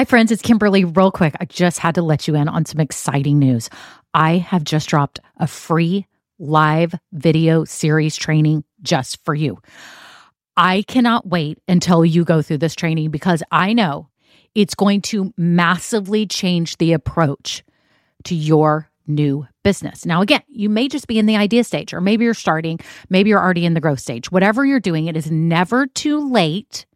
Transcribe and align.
Hi, 0.00 0.06
friends. 0.06 0.32
It's 0.32 0.40
Kimberly. 0.40 0.86
Real 0.86 1.10
quick, 1.10 1.34
I 1.40 1.44
just 1.44 1.78
had 1.78 1.96
to 1.96 2.00
let 2.00 2.26
you 2.26 2.34
in 2.34 2.48
on 2.48 2.64
some 2.64 2.80
exciting 2.80 3.38
news. 3.38 3.68
I 4.14 4.38
have 4.38 4.64
just 4.64 4.88
dropped 4.88 5.20
a 5.36 5.46
free 5.46 6.06
live 6.38 6.94
video 7.12 7.66
series 7.66 8.16
training 8.16 8.64
just 8.80 9.22
for 9.26 9.34
you. 9.34 9.58
I 10.56 10.84
cannot 10.88 11.26
wait 11.26 11.58
until 11.68 12.02
you 12.02 12.24
go 12.24 12.40
through 12.40 12.56
this 12.56 12.74
training 12.74 13.10
because 13.10 13.42
I 13.52 13.74
know 13.74 14.08
it's 14.54 14.74
going 14.74 15.02
to 15.02 15.34
massively 15.36 16.26
change 16.26 16.78
the 16.78 16.94
approach 16.94 17.62
to 18.24 18.34
your 18.34 18.88
new 19.06 19.46
business. 19.62 20.06
Now, 20.06 20.22
again, 20.22 20.40
you 20.48 20.70
may 20.70 20.88
just 20.88 21.08
be 21.08 21.18
in 21.18 21.26
the 21.26 21.36
idea 21.36 21.62
stage, 21.62 21.92
or 21.92 22.00
maybe 22.00 22.24
you're 22.24 22.32
starting, 22.32 22.80
maybe 23.10 23.28
you're 23.28 23.38
already 23.38 23.66
in 23.66 23.74
the 23.74 23.82
growth 23.82 24.00
stage. 24.00 24.32
Whatever 24.32 24.64
you're 24.64 24.80
doing, 24.80 25.08
it 25.08 25.16
is 25.18 25.30
never 25.30 25.86
too 25.86 26.26
late 26.32 26.86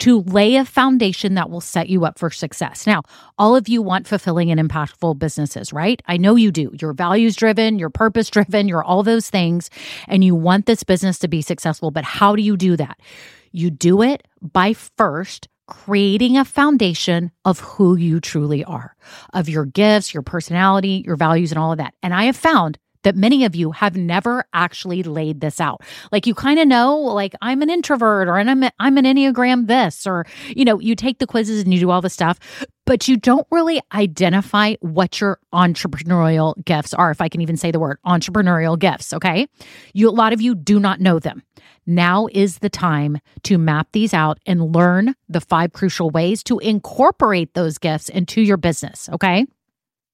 to 0.00 0.22
lay 0.22 0.56
a 0.56 0.64
foundation 0.64 1.34
that 1.34 1.50
will 1.50 1.60
set 1.60 1.88
you 1.88 2.04
up 2.04 2.18
for 2.18 2.30
success. 2.30 2.86
Now, 2.86 3.02
all 3.38 3.56
of 3.56 3.68
you 3.68 3.82
want 3.82 4.06
fulfilling 4.06 4.50
and 4.50 4.60
impactful 4.60 5.18
businesses, 5.18 5.72
right? 5.72 6.00
I 6.06 6.16
know 6.16 6.36
you 6.36 6.52
do. 6.52 6.70
You're 6.80 6.92
values 6.92 7.36
driven, 7.36 7.78
you're 7.78 7.90
purpose 7.90 8.30
driven, 8.30 8.68
you're 8.68 8.84
all 8.84 9.02
those 9.02 9.28
things, 9.30 9.70
and 10.06 10.22
you 10.22 10.34
want 10.34 10.66
this 10.66 10.84
business 10.84 11.18
to 11.20 11.28
be 11.28 11.42
successful. 11.42 11.90
But 11.90 12.04
how 12.04 12.36
do 12.36 12.42
you 12.42 12.56
do 12.56 12.76
that? 12.76 12.98
You 13.52 13.70
do 13.70 14.02
it 14.02 14.26
by 14.40 14.74
first 14.74 15.48
creating 15.66 16.36
a 16.38 16.44
foundation 16.44 17.30
of 17.44 17.60
who 17.60 17.96
you 17.96 18.20
truly 18.20 18.64
are, 18.64 18.96
of 19.34 19.48
your 19.48 19.66
gifts, 19.66 20.14
your 20.14 20.22
personality, 20.22 21.02
your 21.04 21.16
values, 21.16 21.52
and 21.52 21.58
all 21.58 21.72
of 21.72 21.78
that. 21.78 21.94
And 22.02 22.14
I 22.14 22.24
have 22.24 22.36
found 22.36 22.78
that 23.08 23.16
many 23.16 23.46
of 23.46 23.56
you 23.56 23.70
have 23.70 23.96
never 23.96 24.44
actually 24.52 25.02
laid 25.02 25.40
this 25.40 25.62
out. 25.62 25.80
Like 26.12 26.26
you 26.26 26.34
kind 26.34 26.58
of 26.58 26.68
know, 26.68 26.98
like 26.98 27.34
I'm 27.40 27.62
an 27.62 27.70
introvert 27.70 28.28
or 28.28 28.38
I'm, 28.38 28.62
I'm 28.78 28.98
an 28.98 29.06
Enneagram 29.06 29.66
this, 29.66 30.06
or, 30.06 30.26
you 30.48 30.66
know, 30.66 30.78
you 30.78 30.94
take 30.94 31.18
the 31.18 31.26
quizzes 31.26 31.62
and 31.62 31.72
you 31.72 31.80
do 31.80 31.90
all 31.90 32.02
the 32.02 32.10
stuff, 32.10 32.38
but 32.84 33.08
you 33.08 33.16
don't 33.16 33.46
really 33.50 33.80
identify 33.94 34.74
what 34.80 35.22
your 35.22 35.38
entrepreneurial 35.54 36.62
gifts 36.66 36.92
are, 36.92 37.10
if 37.10 37.22
I 37.22 37.30
can 37.30 37.40
even 37.40 37.56
say 37.56 37.70
the 37.70 37.80
word 37.80 37.96
entrepreneurial 38.04 38.78
gifts. 38.78 39.14
Okay. 39.14 39.46
You, 39.94 40.10
a 40.10 40.10
lot 40.10 40.34
of 40.34 40.42
you 40.42 40.54
do 40.54 40.78
not 40.78 41.00
know 41.00 41.18
them. 41.18 41.42
Now 41.86 42.28
is 42.30 42.58
the 42.58 42.68
time 42.68 43.18
to 43.44 43.56
map 43.56 43.88
these 43.92 44.12
out 44.12 44.38
and 44.44 44.74
learn 44.76 45.14
the 45.30 45.40
five 45.40 45.72
crucial 45.72 46.10
ways 46.10 46.42
to 46.42 46.58
incorporate 46.58 47.54
those 47.54 47.78
gifts 47.78 48.10
into 48.10 48.42
your 48.42 48.58
business. 48.58 49.08
Okay. 49.14 49.46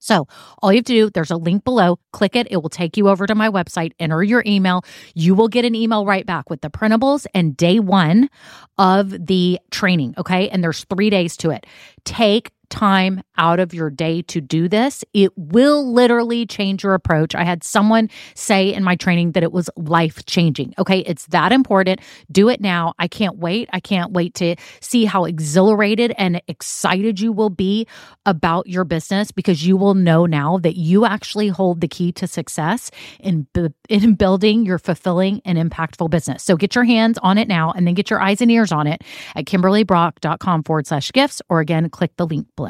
So 0.04 0.28
all 0.62 0.70
you 0.70 0.78
have 0.78 0.84
to 0.84 0.92
do, 0.92 1.08
there's 1.10 1.30
a 1.30 1.36
link 1.38 1.64
below, 1.64 1.98
click 2.12 2.36
it. 2.36 2.46
It 2.50 2.58
will 2.58 2.68
take 2.68 2.98
you 2.98 3.08
over 3.08 3.26
to 3.26 3.34
my 3.34 3.48
website, 3.48 3.92
enter 3.98 4.22
your 4.22 4.42
email. 4.46 4.84
You 5.14 5.34
will 5.34 5.48
get 5.48 5.64
an 5.64 5.74
email 5.74 6.04
right 6.04 6.26
back 6.26 6.50
with 6.50 6.60
the 6.60 6.68
printables 6.68 7.26
and 7.32 7.56
day 7.56 7.80
one 7.80 8.28
of 8.76 9.26
the 9.26 9.58
training. 9.70 10.14
Okay. 10.18 10.50
And 10.50 10.62
there's 10.62 10.84
three 10.84 11.08
days 11.08 11.38
to 11.38 11.50
it. 11.50 11.64
Take 12.04 12.52
time 12.74 13.22
out 13.38 13.60
of 13.60 13.72
your 13.72 13.88
day 13.88 14.22
to 14.22 14.40
do 14.40 14.68
this, 14.68 15.04
it 15.12 15.30
will 15.36 15.92
literally 15.92 16.44
change 16.44 16.82
your 16.82 16.94
approach. 16.94 17.34
I 17.34 17.44
had 17.44 17.62
someone 17.62 18.10
say 18.34 18.74
in 18.74 18.82
my 18.82 18.96
training 18.96 19.32
that 19.32 19.44
it 19.44 19.52
was 19.52 19.70
life 19.76 20.24
changing. 20.26 20.74
Okay, 20.78 20.98
it's 21.00 21.26
that 21.26 21.52
important. 21.52 22.00
Do 22.32 22.48
it 22.48 22.60
now. 22.60 22.94
I 22.98 23.06
can't 23.06 23.38
wait. 23.38 23.68
I 23.72 23.78
can't 23.78 24.12
wait 24.12 24.34
to 24.34 24.56
see 24.80 25.04
how 25.04 25.24
exhilarated 25.24 26.12
and 26.18 26.42
excited 26.48 27.20
you 27.20 27.32
will 27.32 27.50
be 27.50 27.86
about 28.26 28.66
your 28.66 28.84
business 28.84 29.30
because 29.30 29.64
you 29.64 29.76
will 29.76 29.94
know 29.94 30.26
now 30.26 30.58
that 30.58 30.76
you 30.76 31.04
actually 31.04 31.48
hold 31.48 31.80
the 31.80 31.88
key 31.88 32.10
to 32.12 32.26
success 32.26 32.90
in 33.20 33.46
in 33.88 34.14
building 34.14 34.66
your 34.66 34.78
fulfilling 34.78 35.40
and 35.44 35.58
impactful 35.58 36.10
business. 36.10 36.42
So 36.42 36.56
get 36.56 36.74
your 36.74 36.84
hands 36.84 37.18
on 37.22 37.38
it 37.38 37.46
now 37.46 37.70
and 37.70 37.86
then 37.86 37.94
get 37.94 38.10
your 38.10 38.20
eyes 38.20 38.40
and 38.40 38.50
ears 38.50 38.72
on 38.72 38.88
it 38.88 39.02
at 39.36 39.44
kimberlybrock.com 39.44 40.64
forward 40.64 40.86
slash 40.86 41.12
gifts 41.12 41.40
or 41.48 41.60
again 41.60 41.88
click 41.88 42.16
the 42.16 42.26
link 42.26 42.48
below. 42.56 42.63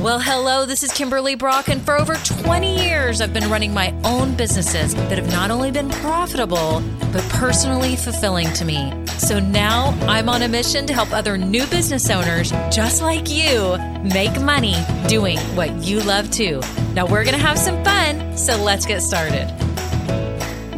Well, 0.00 0.20
hello, 0.20 0.64
this 0.64 0.84
is 0.84 0.92
Kimberly 0.92 1.34
Brock, 1.34 1.68
and 1.68 1.82
for 1.82 1.98
over 1.98 2.14
20 2.14 2.84
years, 2.84 3.20
I've 3.20 3.34
been 3.34 3.50
running 3.50 3.74
my 3.74 3.92
own 4.04 4.36
businesses 4.36 4.94
that 4.94 5.18
have 5.18 5.30
not 5.32 5.50
only 5.50 5.72
been 5.72 5.90
profitable, 5.90 6.80
but 7.12 7.22
personally 7.30 7.96
fulfilling 7.96 8.52
to 8.52 8.64
me. 8.64 8.92
So 9.18 9.40
now 9.40 9.88
I'm 10.02 10.28
on 10.28 10.42
a 10.42 10.48
mission 10.48 10.86
to 10.86 10.94
help 10.94 11.12
other 11.12 11.36
new 11.36 11.66
business 11.66 12.10
owners 12.10 12.52
just 12.70 13.02
like 13.02 13.28
you 13.28 13.76
make 14.04 14.40
money 14.40 14.76
doing 15.08 15.38
what 15.56 15.74
you 15.82 16.00
love 16.00 16.30
to. 16.30 16.60
Now 16.94 17.04
we're 17.04 17.24
going 17.24 17.36
to 17.36 17.44
have 17.44 17.58
some 17.58 17.82
fun, 17.82 18.36
so 18.36 18.56
let's 18.62 18.86
get 18.86 19.02
started. 19.02 19.52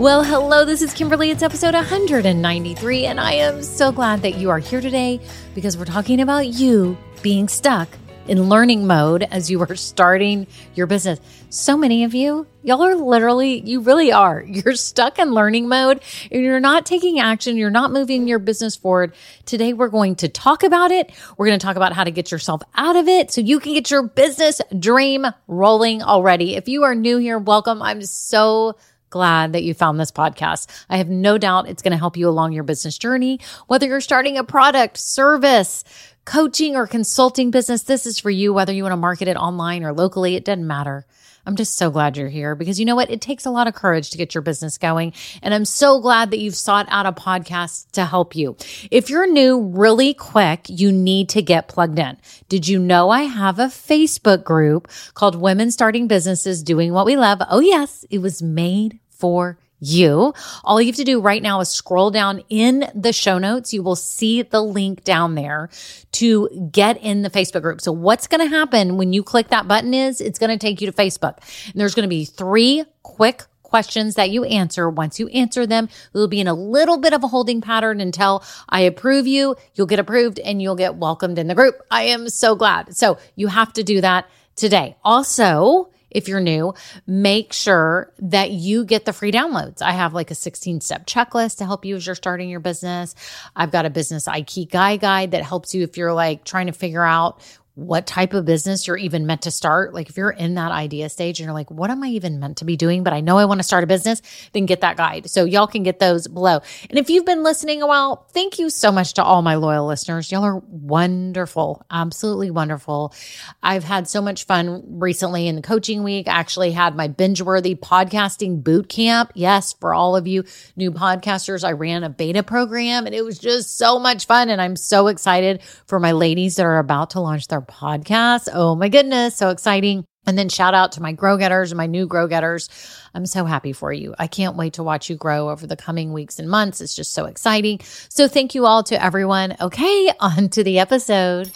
Well, 0.01 0.25
hello, 0.25 0.65
this 0.65 0.81
is 0.81 0.95
Kimberly. 0.95 1.31
It's 1.31 1.43
episode 1.43 1.75
193, 1.75 3.05
and 3.05 3.21
I 3.21 3.33
am 3.33 3.63
so 3.63 3.93
glad 3.93 4.23
that 4.23 4.39
you 4.39 4.49
are 4.49 4.59
here 4.59 4.81
today 4.81 5.21
because 5.55 5.77
we're 5.77 5.85
talking 5.85 6.23
about 6.23 6.47
you 6.47 6.97
being 7.21 7.49
stuck 7.49 7.87
in 8.27 8.49
learning 8.49 8.87
mode 8.87 9.25
as 9.25 9.51
you 9.51 9.61
are 9.61 9.77
starting 9.77 10.47
your 10.75 10.87
business. 10.87 11.21
So 11.51 11.77
many 11.77 12.05
of 12.05 12.15
you, 12.15 12.47
y'all 12.63 12.83
are 12.83 12.95
literally, 12.95 13.61
you 13.61 13.81
really 13.81 14.11
are. 14.11 14.43
You're 14.47 14.75
stuck 14.75 15.19
in 15.19 15.33
learning 15.33 15.69
mode 15.69 16.01
and 16.31 16.43
you're 16.43 16.61
not 16.61 16.87
taking 16.87 17.19
action. 17.19 17.57
You're 17.57 17.71
not 17.71 17.93
moving 17.93 18.27
your 18.27 18.39
business 18.39 18.77
forward. 18.77 19.15
Today, 19.45 19.75
we're 19.75 19.89
going 19.89 20.15
to 20.17 20.29
talk 20.29 20.63
about 20.63 20.93
it. 20.93 21.13
We're 21.37 21.47
going 21.47 21.59
to 21.59 21.67
talk 21.67 21.77
about 21.77 21.93
how 21.93 22.05
to 22.05 22.11
get 22.11 22.31
yourself 22.31 22.63
out 22.75 22.97
of 22.97 23.07
it 23.07 23.33
so 23.33 23.43
you 23.43 23.61
can 23.61 23.75
get 23.75 23.91
your 23.91 24.05
business 24.05 24.63
dream 24.79 25.27
rolling 25.47 26.03
already. 26.03 26.55
If 26.55 26.69
you 26.69 26.85
are 26.85 26.95
new 26.95 27.19
here, 27.19 27.39
welcome. 27.39 27.83
I'm 27.83 28.03
so 28.03 28.77
glad 29.11 29.53
that 29.53 29.63
you 29.63 29.75
found 29.75 30.01
this 30.01 30.11
podcast. 30.11 30.67
I 30.89 30.97
have 30.97 31.09
no 31.09 31.37
doubt 31.37 31.69
it's 31.69 31.83
going 31.83 31.93
to 31.93 31.99
help 31.99 32.17
you 32.17 32.29
along 32.29 32.53
your 32.53 32.65
business 32.65 32.97
journey, 32.97 33.41
whether 33.67 33.87
you're 33.87 34.01
starting 34.01 34.39
a 34.39 34.45
product, 34.45 34.97
service, 34.97 35.85
coaching 36.25 36.77
or 36.77 36.87
consulting 36.87 37.51
business, 37.51 37.83
this 37.83 38.07
is 38.07 38.19
for 38.19 38.31
you, 38.31 38.53
whether 38.53 38.73
you 38.73 38.83
want 38.85 38.93
to 38.93 38.97
market 38.97 39.29
it 39.29 39.37
online 39.37 39.85
or 39.85 39.93
locally, 39.93 40.37
it 40.37 40.45
doesn't 40.45 40.67
matter. 40.67 41.07
I'm 41.51 41.57
just 41.57 41.77
so 41.77 41.91
glad 41.91 42.17
you're 42.17 42.29
here 42.29 42.55
because 42.55 42.79
you 42.79 42.87
know 42.87 42.95
what? 42.95 43.11
It 43.11 43.21
takes 43.21 43.45
a 43.45 43.51
lot 43.51 43.67
of 43.67 43.75
courage 43.75 44.11
to 44.11 44.17
get 44.17 44.37
your 44.37 44.43
business 44.43 44.79
going. 44.79 45.13
And 45.43 45.53
I'm 45.53 45.65
so 45.65 45.99
glad 45.99 46.31
that 46.31 46.39
you've 46.39 46.55
sought 46.55 46.87
out 46.91 47.07
a 47.07 47.13
podcast 47.13 47.91
to 47.91 48.05
help 48.05 48.37
you. 48.37 48.57
If 48.93 49.11
you're 49.11 49.27
new, 49.27 49.61
really 49.61 50.15
quick, 50.15 50.67
you 50.69 50.93
need 50.93 51.29
to 51.31 51.43
get 51.43 51.67
plugged 51.67 51.99
in. 51.99 52.19
Did 52.49 52.69
you 52.69 52.79
know 52.79 53.11
I 53.11 53.23
have 53.23 53.59
a 53.59 53.65
Facebook 53.65 54.45
group 54.45 54.89
called 55.15 55.35
Women 55.35 55.73
Starting 55.73 56.07
Businesses 56.07 56.63
Doing 56.63 56.93
What 56.93 57.05
We 57.05 57.17
Love? 57.17 57.43
Oh, 57.51 57.59
yes, 57.59 58.05
it 58.11 58.19
was 58.19 58.41
made 58.41 59.01
for 59.09 59.59
you. 59.81 60.33
All 60.65 60.81
you 60.81 60.89
have 60.89 60.97
to 60.97 61.05
do 61.05 61.21
right 61.21 61.43
now 61.43 61.61
is 61.61 61.69
scroll 61.69 62.11
down 62.11 62.43
in 62.49 62.91
the 62.95 63.13
show 63.13 63.39
notes. 63.39 63.73
You 63.73 63.83
will 63.83 63.97
see 63.97 64.43
the 64.43 64.63
link 64.63 65.05
down 65.05 65.35
there 65.35 65.71
to 66.13 66.71
get 66.71 67.03
in 67.03 67.23
the 67.23 67.31
Facebook 67.31 67.63
group. 67.63 67.81
So 67.81 67.93
what's 67.93 68.27
going 68.27 68.41
to 68.41 68.55
happen 68.55 68.97
when 68.97 69.13
you 69.13 69.23
click 69.23 69.49
that 69.49 69.67
button 69.67 69.95
is 69.95 70.21
it's 70.21 70.39
going 70.39 70.51
to 70.51 70.59
take 70.59 70.81
you 70.81 70.91
to 70.91 70.93
Facebook. 70.97 71.39
And 71.67 71.81
there's 71.81 71.95
going 71.95 72.05
to 72.05 72.09
be 72.09 72.25
three 72.25 72.85
quick 73.03 73.45
questions 73.63 74.17
that 74.17 74.31
you 74.31 74.45
answer. 74.45 74.91
Once 74.91 75.19
you 75.19 75.29
answer 75.29 75.67
them, 75.67 75.89
you'll 76.13 76.29
be 76.29 76.41
in 76.41 76.49
a 76.49 76.55
little 76.55 76.99
bit 76.99 77.13
of 77.13 77.23
a 77.23 77.29
holding 77.29 77.61
pattern 77.61 78.01
until 78.01 78.45
I 78.69 78.81
approve 78.81 79.27
you. 79.27 79.57
You'll 79.75 79.87
get 79.87 80.01
approved 80.01 80.41
and 80.41 80.61
you'll 80.61 80.77
get 80.77 80.97
welcomed 80.97 81.39
in 81.39 81.47
the 81.47 81.55
group. 81.55 81.81
I 81.91 82.03
am 82.03 82.29
so 82.29 82.57
glad. 82.57 82.97
So 82.97 83.17
you 83.37 83.47
have 83.47 83.73
to 83.75 83.85
do 83.85 84.01
that 84.01 84.29
today. 84.57 84.97
Also, 85.05 85.91
if 86.11 86.29
you're 86.29 86.41
new, 86.41 86.75
make 87.07 87.53
sure 87.53 88.13
that 88.19 88.51
you 88.51 88.85
get 88.85 89.05
the 89.05 89.13
free 89.13 89.33
downloads. 89.33 89.83
I 89.83 89.93
have 89.93 90.15
like 90.15 90.31
a 90.31 90.35
16 90.35 90.81
step 90.81 91.07
checklist 91.07 91.59
to 91.59 91.65
help 91.65 91.85
you 91.85 91.97
as 91.97 92.07
you're 92.07 92.15
starting 92.15 92.49
your 92.49 92.61
business. 92.61 93.15
I've 93.55 93.71
got 93.71 93.87
a 93.87 93.91
business 93.91 94.27
Ikigai 94.27 95.01
guide 95.01 95.31
that 95.33 95.43
helps 95.43 95.75
you 95.75 95.83
if 95.83 95.97
you're 95.97 96.13
like 96.13 96.45
trying 96.45 96.67
to 96.67 96.73
figure 96.73 97.05
out 97.05 97.41
what 97.75 98.07
type 98.07 98.35
of 98.35 98.45
business 98.45 98.87
you're 98.87 98.97
even 98.97 99.27
meant 99.27 99.43
to 99.43 99.51
start. 99.51 99.95
Like 99.95 100.11
if 100.11 100.17
you're 100.17 100.31
in 100.31 100.55
that 100.55 100.73
idea 100.73 101.09
stage 101.09 101.41
and 101.41 101.47
you're 101.47 101.55
like, 101.55 101.71
what 101.71 101.89
am 101.91 102.03
I 102.03 102.09
even 102.09 102.41
meant 102.41 102.59
to 102.59 102.65
be 102.65 102.77
doing? 102.77 103.05
But 103.05 103.13
I 103.13 103.21
know 103.21 103.39
I 103.39 103.45
want 103.45 103.61
to 103.61 103.65
start 103.65 103.85
a 103.85 103.87
business, 103.87 104.21
then 104.53 104.67
get 104.67 104.81
that 104.81 104.97
guide. 104.97 105.31
So 105.31 105.45
y'all 105.45 105.67
can 105.67 105.83
get 105.83 105.99
those 105.99 106.27
below. 106.27 106.61
And 106.89 106.99
if 106.99 107.09
you've 107.09 107.25
been 107.25 107.43
listening 107.43 107.81
a 107.81 107.87
while, 107.87 108.27
thank 108.33 108.59
you 108.59 108.71
so 108.71 108.91
much 108.91 109.15
to 109.15 109.25
all 109.25 109.41
my 109.41 109.55
loyal 109.55 109.87
listeners. 109.87 110.31
Y'all 110.31 110.45
are 110.45 110.59
wonderful, 110.69 111.85
absolutely 111.91 112.51
wonderful. 112.51 113.15
I've 113.63 113.85
had 113.85 114.09
so 114.09 114.21
much 114.21 114.45
fun 114.45 114.83
recently 114.99 115.47
in 115.47 115.57
the 115.57 115.63
coaching 115.63 116.03
week. 116.03 116.29
I 116.29 116.33
actually 116.33 116.73
had 116.73 116.97
my 116.97 117.09
binge 117.09 117.41
worthy 117.41 117.77
podcasting 117.77 118.63
boot 118.65 118.89
camp. 118.89 119.33
Yes, 119.35 119.73
for 119.75 119.95
all 119.95 120.17
of 120.17 120.27
you 120.27 120.45
new 120.77 120.91
podcasters, 120.91 121.65
I 121.65 121.73
ran 121.73 122.05
a 122.05 122.11
beta 122.11 122.43
program 122.43 123.07
and 123.07 123.15
it 123.15 123.25
was 123.25 123.39
just 123.39 123.79
so 123.79 123.99
much 123.99 124.27
fun. 124.27 124.51
And 124.51 124.61
I'm 124.61 124.77
so 124.77 125.07
excited 125.07 125.63
for 125.87 126.01
my 126.01 126.13
ladies 126.13 126.57
that 126.57 126.67
are 126.67 126.79
about 126.79 127.11
to 127.11 127.21
launch 127.21 127.49
their 127.49 127.60
podcast. 127.63 128.49
Oh 128.53 128.75
my 128.75 128.89
goodness, 128.89 129.37
so 129.37 129.51
exciting. 129.51 130.05
And 130.27 130.37
then 130.39 130.49
shout 130.49 130.75
out 130.75 130.93
to 130.93 131.03
my 131.03 131.13
grow 131.13 131.37
getters 131.39 131.73
and 131.73 131.77
my 131.77 131.87
new 131.87 132.07
grow 132.07 132.27
getters. 132.27 132.69
I'm 133.15 133.27
so 133.27 133.45
happy 133.45 133.73
for 133.73 133.93
you. 133.93 134.15
I 134.19 134.27
can't 134.27 134.57
wait 134.57 134.75
to 134.75 134.83
watch 134.83 135.09
you 135.09 135.17
grow 135.17 135.49
over 135.49 135.67
the 135.67 135.77
coming 135.77 136.13
weeks 136.13 136.39
and 136.39 136.49
months. 136.49 136.81
It's 136.81 136.95
just 136.95 137.15
so 137.15 137.25
exciting. 137.25 137.81
So 138.09 138.29
thank 138.29 138.55
you 138.55 138.67
all 138.67 138.83
to 138.85 139.03
everyone. 139.03 139.57
Okay, 139.61 140.13
on 140.21 140.49
to 140.51 140.63
the 140.63 140.79
episode. 140.79 141.51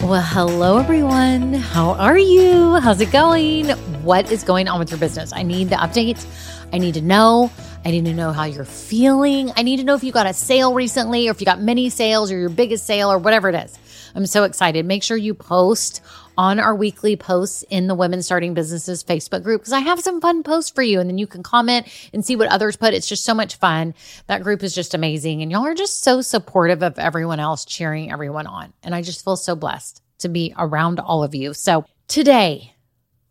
Well, 0.00 0.22
hello 0.22 0.78
everyone. 0.78 1.54
How 1.54 1.94
are 1.94 2.18
you? 2.18 2.74
How's 2.74 3.00
it 3.00 3.10
going? 3.10 3.70
What 4.04 4.30
is 4.30 4.44
going 4.44 4.68
on 4.68 4.78
with 4.78 4.90
your 4.90 5.00
business? 5.00 5.32
I 5.32 5.42
need 5.42 5.70
the 5.70 5.76
updates. 5.76 6.26
I 6.72 6.78
need 6.78 6.94
to 6.94 7.00
know. 7.00 7.50
I 7.86 7.92
need 7.92 8.06
to 8.06 8.14
know 8.14 8.32
how 8.32 8.42
you're 8.42 8.64
feeling. 8.64 9.52
I 9.54 9.62
need 9.62 9.76
to 9.76 9.84
know 9.84 9.94
if 9.94 10.02
you 10.02 10.10
got 10.10 10.26
a 10.26 10.34
sale 10.34 10.74
recently 10.74 11.28
or 11.28 11.30
if 11.30 11.40
you 11.40 11.44
got 11.44 11.60
many 11.60 11.88
sales 11.88 12.32
or 12.32 12.36
your 12.36 12.48
biggest 12.48 12.84
sale 12.84 13.12
or 13.12 13.16
whatever 13.16 13.48
it 13.48 13.54
is. 13.54 13.78
I'm 14.12 14.26
so 14.26 14.42
excited. 14.42 14.84
Make 14.84 15.04
sure 15.04 15.16
you 15.16 15.34
post 15.34 16.02
on 16.36 16.58
our 16.58 16.74
weekly 16.74 17.14
posts 17.14 17.62
in 17.70 17.86
the 17.86 17.94
Women 17.94 18.24
Starting 18.24 18.54
Businesses 18.54 19.04
Facebook 19.04 19.44
group 19.44 19.60
because 19.60 19.72
I 19.72 19.78
have 19.78 20.00
some 20.00 20.20
fun 20.20 20.42
posts 20.42 20.72
for 20.72 20.82
you. 20.82 20.98
And 20.98 21.08
then 21.08 21.16
you 21.16 21.28
can 21.28 21.44
comment 21.44 21.86
and 22.12 22.26
see 22.26 22.34
what 22.34 22.48
others 22.48 22.74
put. 22.74 22.92
It's 22.92 23.06
just 23.06 23.24
so 23.24 23.34
much 23.34 23.54
fun. 23.54 23.94
That 24.26 24.42
group 24.42 24.64
is 24.64 24.74
just 24.74 24.92
amazing. 24.92 25.42
And 25.42 25.52
y'all 25.52 25.64
are 25.64 25.72
just 25.72 26.02
so 26.02 26.22
supportive 26.22 26.82
of 26.82 26.98
everyone 26.98 27.38
else, 27.38 27.64
cheering 27.64 28.10
everyone 28.10 28.48
on. 28.48 28.72
And 28.82 28.96
I 28.96 29.02
just 29.02 29.22
feel 29.22 29.36
so 29.36 29.54
blessed 29.54 30.02
to 30.18 30.28
be 30.28 30.52
around 30.58 30.98
all 30.98 31.22
of 31.22 31.36
you. 31.36 31.54
So 31.54 31.84
today, 32.08 32.74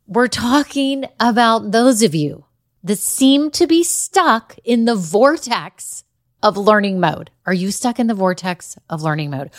we're 0.08 0.30
talking 0.30 1.04
about 1.19 1.72
those 1.72 2.04
of 2.04 2.16
you 2.16 2.46
that 2.86 3.00
seem 3.00 3.52
to 3.52 3.68
be 3.68 3.84
stuck 3.84 4.56
in 4.64 4.86
the 4.86 4.96
vortex 4.96 6.04
of 6.44 6.56
learning 6.58 7.00
mode. 7.00 7.32
Are 7.48 7.54
you 7.54 7.72
stuck 7.72 8.00
in 8.00 8.06
the 8.06 8.14
vortex 8.14 8.78
of 8.88 9.02
learning 9.02 9.32
mode? 9.32 9.50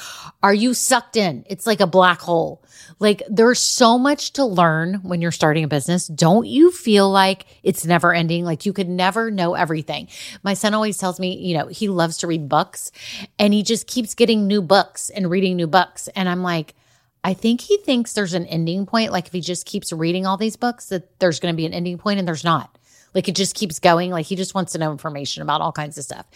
Are 0.45 0.55
you 0.55 0.73
sucked 0.73 1.17
in? 1.17 1.45
It's 1.49 1.67
like 1.67 1.81
a 1.81 1.87
black 1.87 2.21
hole. 2.21 2.63
Like 3.01 3.25
there's 3.29 3.59
so 3.59 3.99
much 3.99 4.35
to 4.35 4.45
learn 4.45 5.01
when 5.03 5.21
you're 5.21 5.33
starting 5.33 5.65
a 5.65 5.69
business. 5.69 6.07
Don't 6.07 6.47
you 6.47 6.71
feel 6.71 7.11
like 7.11 7.47
it's 7.65 7.85
never 7.85 8.15
ending? 8.15 8.45
Like 8.45 8.65
you 8.65 8.73
could 8.73 8.89
never 8.89 9.33
know 9.33 9.55
everything. 9.55 10.07
My 10.45 10.55
son 10.55 10.75
always 10.75 10.97
tells 10.97 11.19
me, 11.19 11.37
you 11.37 11.59
know, 11.59 11.67
he 11.67 11.89
loves 11.89 12.19
to 12.19 12.29
read 12.29 12.49
books 12.49 12.93
and 13.41 13.53
he 13.53 13.65
just 13.65 13.89
keeps 13.89 14.15
getting 14.15 14.47
new 14.47 14.63
books 14.63 15.11
and 15.11 15.29
reading 15.29 15.57
new 15.57 15.67
books. 15.67 16.07
And 16.15 16.29
I'm 16.29 16.45
like, 16.45 16.77
I 17.25 17.35
think 17.35 17.63
he 17.63 17.79
thinks 17.79 18.13
there's 18.13 18.35
an 18.35 18.47
ending 18.47 18.87
point. 18.87 19.11
Like 19.11 19.27
if 19.27 19.33
he 19.33 19.41
just 19.41 19.67
keeps 19.67 19.93
reading 19.93 20.25
all 20.25 20.37
these 20.37 20.55
books, 20.55 20.91
that 20.91 21.19
there's 21.19 21.41
going 21.41 21.53
to 21.53 21.57
be 21.57 21.67
an 21.67 21.75
ending 21.75 21.99
point, 21.99 22.21
and 22.21 22.29
there's 22.29 22.45
not. 22.45 22.76
Like 23.17 23.29
it 23.29 23.35
just 23.35 23.55
keeps 23.55 23.79
going. 23.79 24.11
Like 24.11 24.27
he 24.27 24.37
just 24.37 24.55
wants 24.55 24.73
to 24.73 24.79
know 24.79 24.93
information 24.93 25.43
about 25.43 25.63
all 25.63 25.73
kinds 25.73 25.97
of 25.97 26.05
stuff. 26.05 26.27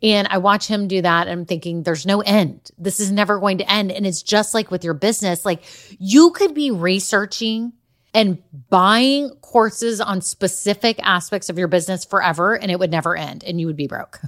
And 0.00 0.28
I 0.28 0.38
watch 0.38 0.68
him 0.68 0.86
do 0.86 1.02
that. 1.02 1.26
And 1.26 1.40
I'm 1.40 1.46
thinking, 1.46 1.82
there's 1.82 2.06
no 2.06 2.20
end. 2.20 2.70
This 2.78 3.00
is 3.00 3.10
never 3.10 3.40
going 3.40 3.58
to 3.58 3.68
end. 3.68 3.90
And 3.90 4.06
it's 4.06 4.22
just 4.22 4.54
like 4.54 4.70
with 4.70 4.84
your 4.84 4.94
business. 4.94 5.44
Like 5.44 5.64
you 5.98 6.30
could 6.30 6.54
be 6.54 6.70
researching 6.70 7.72
and 8.14 8.38
buying 8.70 9.30
courses 9.42 10.00
on 10.00 10.20
specific 10.20 11.00
aspects 11.02 11.50
of 11.50 11.58
your 11.58 11.68
business 11.68 12.04
forever, 12.04 12.56
and 12.56 12.70
it 12.70 12.78
would 12.78 12.90
never 12.90 13.16
end, 13.16 13.44
and 13.44 13.60
you 13.60 13.66
would 13.66 13.76
be 13.76 13.86
broke. 13.86 14.20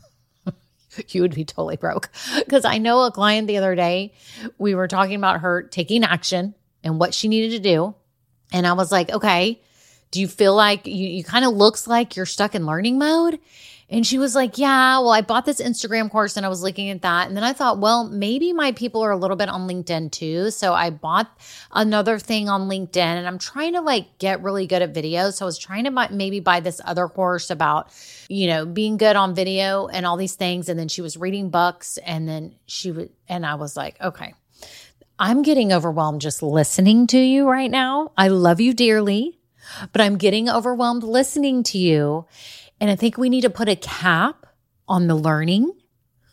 you 1.08 1.22
would 1.22 1.34
be 1.34 1.44
totally 1.44 1.76
broke. 1.76 2.10
Because 2.38 2.64
I 2.64 2.78
know 2.78 3.02
a 3.02 3.12
client 3.12 3.46
the 3.46 3.56
other 3.56 3.74
day, 3.74 4.12
we 4.58 4.74
were 4.74 4.88
talking 4.88 5.14
about 5.14 5.40
her 5.40 5.62
taking 5.62 6.04
action 6.04 6.54
and 6.82 6.98
what 6.98 7.14
she 7.14 7.28
needed 7.28 7.56
to 7.56 7.68
do. 7.68 7.94
And 8.52 8.66
I 8.66 8.72
was 8.72 8.92
like, 8.92 9.10
okay, 9.10 9.60
do 10.10 10.20
you 10.20 10.28
feel 10.28 10.54
like 10.54 10.86
you, 10.86 11.08
you 11.08 11.24
kind 11.24 11.44
of 11.44 11.54
looks 11.54 11.86
like 11.86 12.16
you're 12.16 12.26
stuck 12.26 12.54
in 12.54 12.66
learning 12.66 12.98
mode? 12.98 13.38
And 13.92 14.06
she 14.06 14.18
was 14.18 14.36
like, 14.36 14.56
Yeah, 14.56 15.00
well, 15.00 15.10
I 15.10 15.20
bought 15.20 15.44
this 15.44 15.60
Instagram 15.60 16.10
course 16.10 16.36
and 16.36 16.46
I 16.46 16.48
was 16.48 16.62
looking 16.62 16.90
at 16.90 17.02
that. 17.02 17.26
And 17.26 17.36
then 17.36 17.42
I 17.42 17.52
thought, 17.52 17.78
well, 17.78 18.08
maybe 18.08 18.52
my 18.52 18.70
people 18.70 19.02
are 19.02 19.10
a 19.10 19.16
little 19.16 19.36
bit 19.36 19.48
on 19.48 19.68
LinkedIn 19.68 20.12
too. 20.12 20.52
So 20.52 20.72
I 20.72 20.90
bought 20.90 21.28
another 21.72 22.18
thing 22.20 22.48
on 22.48 22.68
LinkedIn 22.68 22.96
and 22.98 23.26
I'm 23.26 23.38
trying 23.38 23.72
to 23.72 23.80
like 23.80 24.18
get 24.18 24.42
really 24.42 24.68
good 24.68 24.80
at 24.80 24.94
videos. 24.94 25.34
So 25.34 25.44
I 25.44 25.46
was 25.46 25.58
trying 25.58 25.84
to 25.84 25.90
buy, 25.90 26.08
maybe 26.08 26.38
buy 26.38 26.60
this 26.60 26.80
other 26.84 27.08
course 27.08 27.50
about, 27.50 27.90
you 28.28 28.46
know, 28.46 28.64
being 28.64 28.96
good 28.96 29.16
on 29.16 29.34
video 29.34 29.88
and 29.88 30.06
all 30.06 30.16
these 30.16 30.36
things. 30.36 30.68
And 30.68 30.78
then 30.78 30.88
she 30.88 31.02
was 31.02 31.16
reading 31.16 31.50
books 31.50 31.98
and 31.98 32.28
then 32.28 32.54
she 32.66 32.92
would, 32.92 33.10
and 33.28 33.44
I 33.44 33.56
was 33.56 33.76
like, 33.76 34.00
okay. 34.00 34.34
I'm 35.18 35.42
getting 35.42 35.70
overwhelmed 35.70 36.22
just 36.22 36.42
listening 36.42 37.06
to 37.08 37.18
you 37.18 37.46
right 37.46 37.70
now. 37.70 38.12
I 38.16 38.28
love 38.28 38.58
you 38.58 38.72
dearly, 38.72 39.39
but 39.92 40.00
I'm 40.00 40.16
getting 40.16 40.48
overwhelmed 40.48 41.02
listening 41.02 41.62
to 41.64 41.78
you. 41.78 42.26
And 42.80 42.90
I 42.90 42.96
think 42.96 43.16
we 43.16 43.28
need 43.28 43.42
to 43.42 43.50
put 43.50 43.68
a 43.68 43.76
cap 43.76 44.46
on 44.88 45.06
the 45.06 45.14
learning 45.14 45.72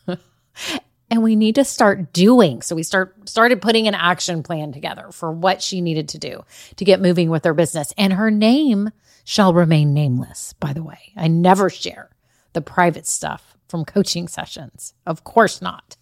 and 1.10 1.24
we 1.24 1.36
need 1.36 1.56
to 1.56 1.63
start 1.63 2.13
doing. 2.13 2.62
So 2.62 2.75
we 2.75 2.84
start 2.84 3.30
started 3.30 3.62
putting 3.62 3.88
an 3.88 3.95
action 3.95 4.44
plan 4.44 4.72
together 4.72 5.12
for 5.12 5.31
what 5.31 5.62
she 5.62 5.81
needed 5.81 6.10
to 6.10 6.18
do 6.18 6.44
to 6.75 6.86
get 6.86 7.01
moving 7.01 7.30
with 7.30 7.45
her 7.45 7.54
business. 7.54 7.94
And 7.98 8.13
her 8.13 8.31
name 8.31 8.92
shall 9.24 9.54
remain 9.54 9.94
nameless, 9.94 10.54
by 10.54 10.74
the 10.74 10.84
way. 10.84 11.13
I 11.16 11.28
never 11.28 11.69
share 11.69 12.10
the 12.54 12.62
private 12.62 13.06
stuff 13.06 13.57
from 13.68 13.86
coaching 13.86 14.28
sessions. 14.28 14.94
Of 15.06 15.24
course 15.24 15.62
not. 15.62 15.98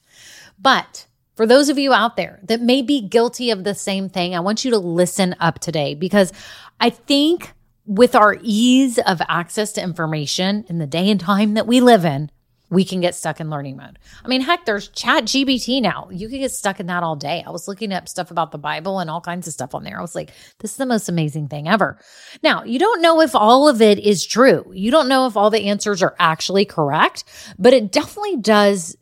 But 0.59 1.07
for 1.35 1.45
those 1.45 1.69
of 1.69 1.77
you 1.77 1.93
out 1.93 2.17
there 2.17 2.39
that 2.43 2.61
may 2.61 2.81
be 2.81 3.01
guilty 3.01 3.51
of 3.51 3.63
the 3.63 3.75
same 3.75 4.09
thing, 4.09 4.35
I 4.35 4.39
want 4.39 4.65
you 4.65 4.71
to 4.71 4.77
listen 4.77 5.35
up 5.39 5.59
today 5.59 5.93
because 5.93 6.31
I 6.79 6.89
think 6.89 7.53
with 7.85 8.15
our 8.15 8.37
ease 8.41 8.97
of 8.99 9.21
access 9.27 9.73
to 9.73 9.83
information 9.83 10.65
in 10.69 10.79
the 10.79 10.87
day 10.87 11.09
and 11.09 11.19
time 11.19 11.53
that 11.53 11.67
we 11.67 11.81
live 11.81 12.05
in, 12.05 12.31
we 12.75 12.83
can 12.83 12.99
get 12.99 13.15
stuck 13.15 13.39
in 13.39 13.49
learning 13.49 13.77
mode. 13.77 13.97
I 14.23 14.27
mean, 14.27 14.41
heck, 14.41 14.65
there's 14.65 14.89
ChatGPT 14.89 15.81
now. 15.81 16.09
You 16.11 16.27
can 16.27 16.39
get 16.39 16.51
stuck 16.51 16.81
in 16.81 16.87
that 16.87 17.03
all 17.03 17.15
day. 17.15 17.41
I 17.47 17.49
was 17.49 17.69
looking 17.69 17.93
up 17.93 18.09
stuff 18.09 18.31
about 18.31 18.51
the 18.51 18.57
Bible 18.57 18.99
and 18.99 19.09
all 19.09 19.21
kinds 19.21 19.47
of 19.47 19.53
stuff 19.53 19.73
on 19.73 19.85
there. 19.85 19.97
I 19.97 20.01
was 20.01 20.13
like, 20.13 20.31
this 20.59 20.71
is 20.71 20.77
the 20.77 20.85
most 20.85 21.07
amazing 21.07 21.47
thing 21.47 21.69
ever. 21.69 21.97
Now, 22.43 22.65
you 22.65 22.77
don't 22.77 23.01
know 23.01 23.21
if 23.21 23.33
all 23.33 23.69
of 23.69 23.81
it 23.81 23.97
is 23.99 24.25
true. 24.25 24.69
You 24.73 24.91
don't 24.91 25.07
know 25.07 25.25
if 25.25 25.37
all 25.37 25.49
the 25.49 25.69
answers 25.69 26.03
are 26.03 26.17
actually 26.19 26.65
correct, 26.65 27.23
but 27.57 27.71
it 27.71 27.93
definitely 27.93 28.35
does 28.37 28.97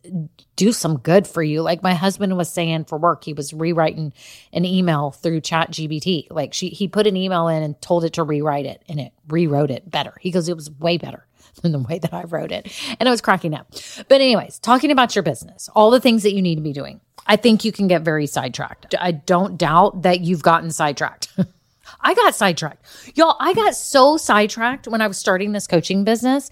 do 0.56 0.72
some 0.72 1.00
good 1.00 1.26
for 1.26 1.42
you. 1.42 1.64
Like 1.64 1.82
my 1.82 1.96
husband 1.96 2.38
was 2.38 2.54
saying 2.54 2.86
for 2.86 3.00
work, 3.00 3.24
he 3.24 3.34
was 3.34 3.56
rewriting 3.56 4.14
an 4.54 4.66
email 4.66 5.10
through 5.10 5.42
ChatGPT. 5.42 6.28
Like 6.30 6.54
she, 6.54 6.70
he 6.70 6.88
put 6.88 7.08
an 7.08 7.18
email 7.18 7.48
in 7.48 7.64
and 7.64 7.82
told 7.82 8.06
it 8.06 8.14
to 8.14 8.24
rewrite 8.24 8.68
it 8.68 8.84
and 8.88 9.00
it 9.00 9.14
rewrote 9.28 9.72
it 9.72 9.90
better. 9.90 10.14
He 10.20 10.30
goes, 10.30 10.48
it 10.48 10.56
was 10.56 10.70
way 10.70 11.00
better 11.00 11.26
than 11.62 11.72
the 11.72 11.80
way 11.80 12.00
that 12.00 12.14
I 12.14 12.24
wrote 12.24 12.52
it. 12.52 12.72
And 13.00 13.08
I 13.08 13.12
was 13.12 13.22
cracking 13.22 13.54
up. 13.54 13.68
But 14.08 14.22
anyways, 14.22 14.60
talking 14.60 14.92
about 14.92 15.16
your 15.16 15.24
business, 15.24 15.70
all 15.76 15.92
the 15.92 16.00
things 16.00 16.24
that 16.24 16.34
you 16.34 16.42
need 16.42 16.56
to 16.56 16.62
be 16.62 16.74
doing. 16.74 17.02
I 17.26 17.38
think 17.38 17.64
you 17.64 17.72
can 17.72 17.88
get 17.88 18.02
very 18.02 18.28
sidetracked. 18.28 18.96
I 19.00 19.12
don't 19.12 19.58
doubt 19.58 20.02
that 20.02 20.22
you've 20.22 20.44
gotten 20.44 20.72
sidetracked. 20.72 21.30
I 22.02 22.14
got 22.16 22.36
sidetracked. 22.36 22.86
Y'all, 23.16 23.38
I 23.40 23.54
got 23.54 23.76
so 23.76 24.18
sidetracked 24.18 24.90
when 24.90 25.02
I 25.02 25.08
was 25.08 25.18
starting 25.18 25.54
this 25.54 25.68
coaching 25.68 26.04
business. 26.04 26.50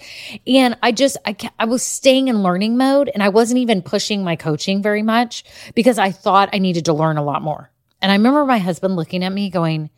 And 0.48 0.78
I 0.82 0.94
just, 0.94 1.18
I, 1.26 1.36
I 1.60 1.66
was 1.66 1.84
staying 1.84 2.30
in 2.30 2.42
learning 2.42 2.78
mode 2.78 3.10
and 3.14 3.22
I 3.22 3.30
wasn't 3.30 3.60
even 3.60 3.82
pushing 3.82 4.24
my 4.24 4.38
coaching 4.38 4.82
very 4.82 5.04
much 5.04 5.44
because 5.76 6.00
I 6.00 6.12
thought 6.12 6.50
I 6.54 6.60
needed 6.60 6.86
to 6.86 6.94
learn 6.94 7.18
a 7.18 7.24
lot 7.24 7.42
more. 7.42 7.70
And 8.02 8.12
I 8.12 8.16
remember 8.16 8.46
my 8.46 8.60
husband 8.60 8.96
looking 8.96 9.24
at 9.24 9.34
me 9.34 9.50
going, 9.50 9.90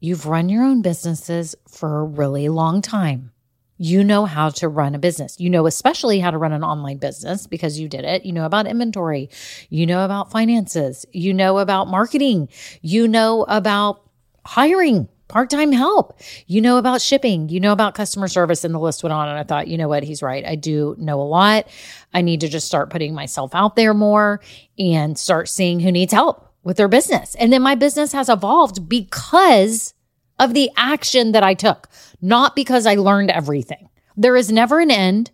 You've 0.00 0.26
run 0.26 0.48
your 0.48 0.62
own 0.62 0.80
businesses 0.80 1.56
for 1.66 1.98
a 1.98 2.04
really 2.04 2.48
long 2.48 2.82
time 2.82 3.32
you 3.78 4.04
know 4.04 4.24
how 4.24 4.50
to 4.50 4.68
run 4.68 4.94
a 4.94 4.98
business. 4.98 5.38
You 5.38 5.48
know, 5.48 5.66
especially 5.66 6.18
how 6.18 6.30
to 6.30 6.38
run 6.38 6.52
an 6.52 6.64
online 6.64 6.98
business 6.98 7.46
because 7.46 7.78
you 7.78 7.88
did 7.88 8.04
it. 8.04 8.24
You 8.24 8.32
know 8.32 8.44
about 8.44 8.66
inventory. 8.66 9.30
You 9.70 9.86
know 9.86 10.04
about 10.04 10.30
finances. 10.30 11.06
You 11.12 11.32
know 11.32 11.58
about 11.58 11.88
marketing. 11.88 12.48
You 12.82 13.08
know 13.08 13.44
about 13.48 14.02
hiring 14.44 15.08
part 15.28 15.50
time 15.50 15.72
help. 15.72 16.18
You 16.46 16.60
know 16.60 16.78
about 16.78 17.00
shipping. 17.00 17.48
You 17.48 17.60
know 17.60 17.72
about 17.72 17.94
customer 17.94 18.28
service. 18.28 18.64
And 18.64 18.74
the 18.74 18.80
list 18.80 19.02
went 19.02 19.12
on. 19.12 19.28
And 19.28 19.38
I 19.38 19.44
thought, 19.44 19.68
you 19.68 19.78
know 19.78 19.88
what? 19.88 20.02
He's 20.02 20.22
right. 20.22 20.44
I 20.44 20.56
do 20.56 20.96
know 20.98 21.20
a 21.20 21.22
lot. 21.22 21.68
I 22.12 22.22
need 22.22 22.40
to 22.40 22.48
just 22.48 22.66
start 22.66 22.90
putting 22.90 23.14
myself 23.14 23.54
out 23.54 23.76
there 23.76 23.94
more 23.94 24.40
and 24.78 25.18
start 25.18 25.48
seeing 25.48 25.80
who 25.80 25.92
needs 25.92 26.12
help 26.12 26.52
with 26.64 26.76
their 26.76 26.88
business. 26.88 27.34
And 27.36 27.52
then 27.52 27.62
my 27.62 27.74
business 27.74 28.12
has 28.12 28.28
evolved 28.28 28.88
because 28.88 29.94
of 30.38 30.54
the 30.54 30.70
action 30.76 31.32
that 31.32 31.42
I 31.42 31.54
took, 31.54 31.88
not 32.20 32.56
because 32.56 32.86
I 32.86 32.96
learned 32.96 33.30
everything. 33.30 33.88
There 34.16 34.36
is 34.36 34.50
never 34.50 34.80
an 34.80 34.90
end 34.90 35.30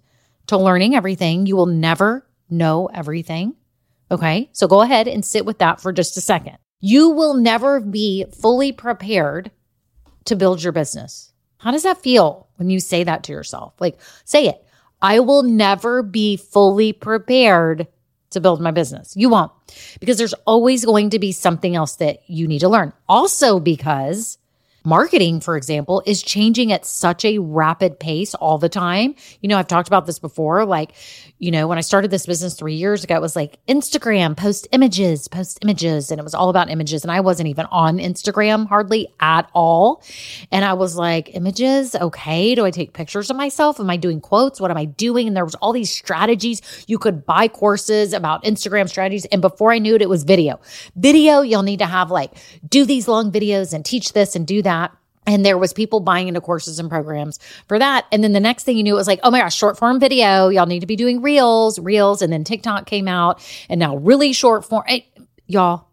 to 0.47 0.57
learning 0.59 0.95
everything. 0.95 1.47
You 1.47 1.57
will 1.57 1.67
never 1.67 2.27
know 2.51 2.91
everything. 2.93 3.55
Okay. 4.11 4.51
So 4.53 4.69
go 4.69 4.83
ahead 4.83 5.09
and 5.09 5.25
sit 5.25 5.47
with 5.47 5.59
that 5.59 5.81
for 5.81 5.93
just 5.93 6.17
a 6.17 6.21
second. 6.21 6.59
You 6.81 7.11
will 7.11 7.35
never 7.35 7.81
be 7.81 8.27
fully 8.27 8.73
prepared 8.73 9.51
to 10.27 10.37
build 10.37 10.63
your 10.63 10.73
business. 10.73 11.33
How 11.59 11.71
does 11.71 11.85
that 11.85 12.03
feel 12.03 12.49
when 12.57 12.69
you 12.69 12.79
say 12.79 13.05
that 13.05 13.25
to 13.25 13.33
yourself? 13.33 13.73
Like, 13.81 13.99
say 14.25 14.49
it. 14.49 14.63
I 15.01 15.21
will 15.21 15.43
never 15.43 16.03
be 16.03 16.37
fully 16.37 16.93
prepared 16.93 17.89
to 18.31 18.41
build 18.41 18.61
my 18.61 18.71
business. 18.71 19.15
You 19.17 19.29
won't, 19.31 19.53
because 20.01 20.19
there's 20.19 20.35
always 20.47 20.85
going 20.85 21.11
to 21.11 21.19
be 21.19 21.33
something 21.33 21.75
else 21.75 21.97
that 21.97 22.19
you 22.27 22.47
need 22.47 22.61
to 22.61 22.69
learn. 22.69 22.93
Also, 23.09 23.61
because 23.61 24.39
marketing, 24.85 25.41
for 25.41 25.57
example, 25.57 26.03
is 26.05 26.23
changing 26.23 26.71
at 26.71 26.85
such 26.85 27.25
a 27.25 27.39
rapid 27.39 27.99
pace 27.99 28.35
all 28.35 28.59
the 28.59 28.69
time. 28.69 29.15
You 29.41 29.49
know, 29.49 29.59
I've 29.59 29.67
talked 29.67 29.89
about 29.89 30.07
this 30.07 30.19
before. 30.19 30.65
Like, 30.67 30.93
you 31.39 31.51
know, 31.51 31.67
when 31.67 31.79
I 31.79 31.81
started 31.81 32.11
this 32.11 32.27
business 32.27 32.55
three 32.55 32.75
years 32.75 33.03
ago, 33.03 33.17
it 33.17 33.23
was 33.23 33.35
like 33.35 33.59
Instagram, 33.67 34.37
post 34.37 34.69
images, 34.73 35.27
post 35.27 35.59
images. 35.63 36.11
And 36.11 36.21
it 36.21 36.23
was 36.23 36.35
all 36.35 36.51
about 36.51 36.71
images. 36.71 37.03
And 37.03 37.11
I 37.11 37.21
wasn't 37.21 37.49
even 37.49 37.67
on 37.67 37.99
Instagram 37.99 38.69
hardly 38.69 39.09
at 39.21 39.49
all. 39.55 40.03
And 40.53 40.65
I 40.65 40.75
was 40.75 40.97
like, 40.97 41.35
images? 41.35 41.95
Okay. 41.95 42.55
Do 42.55 42.67
I 42.67 42.71
take 42.71 42.93
pictures 42.93 43.31
of 43.31 43.37
myself? 43.37 43.81
Am 43.81 43.89
I 43.89 43.97
doing 43.97 44.21
quotes? 44.21 44.61
What 44.61 44.71
am 44.71 44.77
I 44.77 44.85
doing? 44.85 45.27
And 45.27 45.37
there 45.37 45.45
was 45.45 45.55
all 45.57 45.73
these 45.73 45.91
strategies. 45.91 46.61
You 46.87 46.99
could 46.99 47.25
buy 47.25 47.49
courses 47.49 48.13
about 48.13 48.45
Instagram 48.45 48.89
strategies. 48.89 49.25
And 49.27 49.41
before 49.41 49.73
I 49.73 49.79
knew 49.79 49.95
it, 49.95 50.03
it 50.03 50.09
was 50.09 50.25
video. 50.25 50.61
Video, 50.95 51.41
you'll 51.41 51.63
need 51.63 51.79
to 51.79 51.87
have 51.87 52.11
like, 52.11 52.33
do 52.69 52.85
these 52.85 53.09
long 53.09 53.33
videos 53.33 53.73
and 53.73 53.85
teach 53.85 54.13
this 54.13 54.37
and 54.37 54.47
do 54.47 54.61
that 54.63 54.74
that. 54.75 54.97
and 55.27 55.45
there 55.45 55.57
was 55.57 55.73
people 55.73 56.01
buying 56.01 56.29
into 56.29 56.41
courses 56.41 56.79
and 56.79 56.91
programs 56.91 57.39
for 57.67 57.79
that. 57.79 58.05
And 58.13 58.23
then 58.23 58.33
the 58.33 58.41
next 58.41 58.65
thing 58.65 58.77
you 58.77 58.83
knew 58.83 58.95
it 58.95 58.99
was 58.99 59.07
like 59.07 59.21
oh 59.23 59.31
my 59.31 59.41
gosh 59.41 59.57
short 59.57 59.79
form 59.79 59.99
video. 59.99 60.49
Y'all 60.49 60.67
need 60.67 60.81
to 60.81 60.87
be 60.87 60.97
doing 60.97 61.23
reels 61.23 61.79
reels. 61.79 62.23
And 62.23 62.33
then 62.33 62.45
tiktok 62.45 62.87
came 62.87 63.09
out. 63.09 63.41
And 63.71 63.79
now 63.81 63.97
really 63.97 64.33
short 64.33 64.65
form 64.65 64.85
it, 64.87 65.05
y'all 65.47 65.87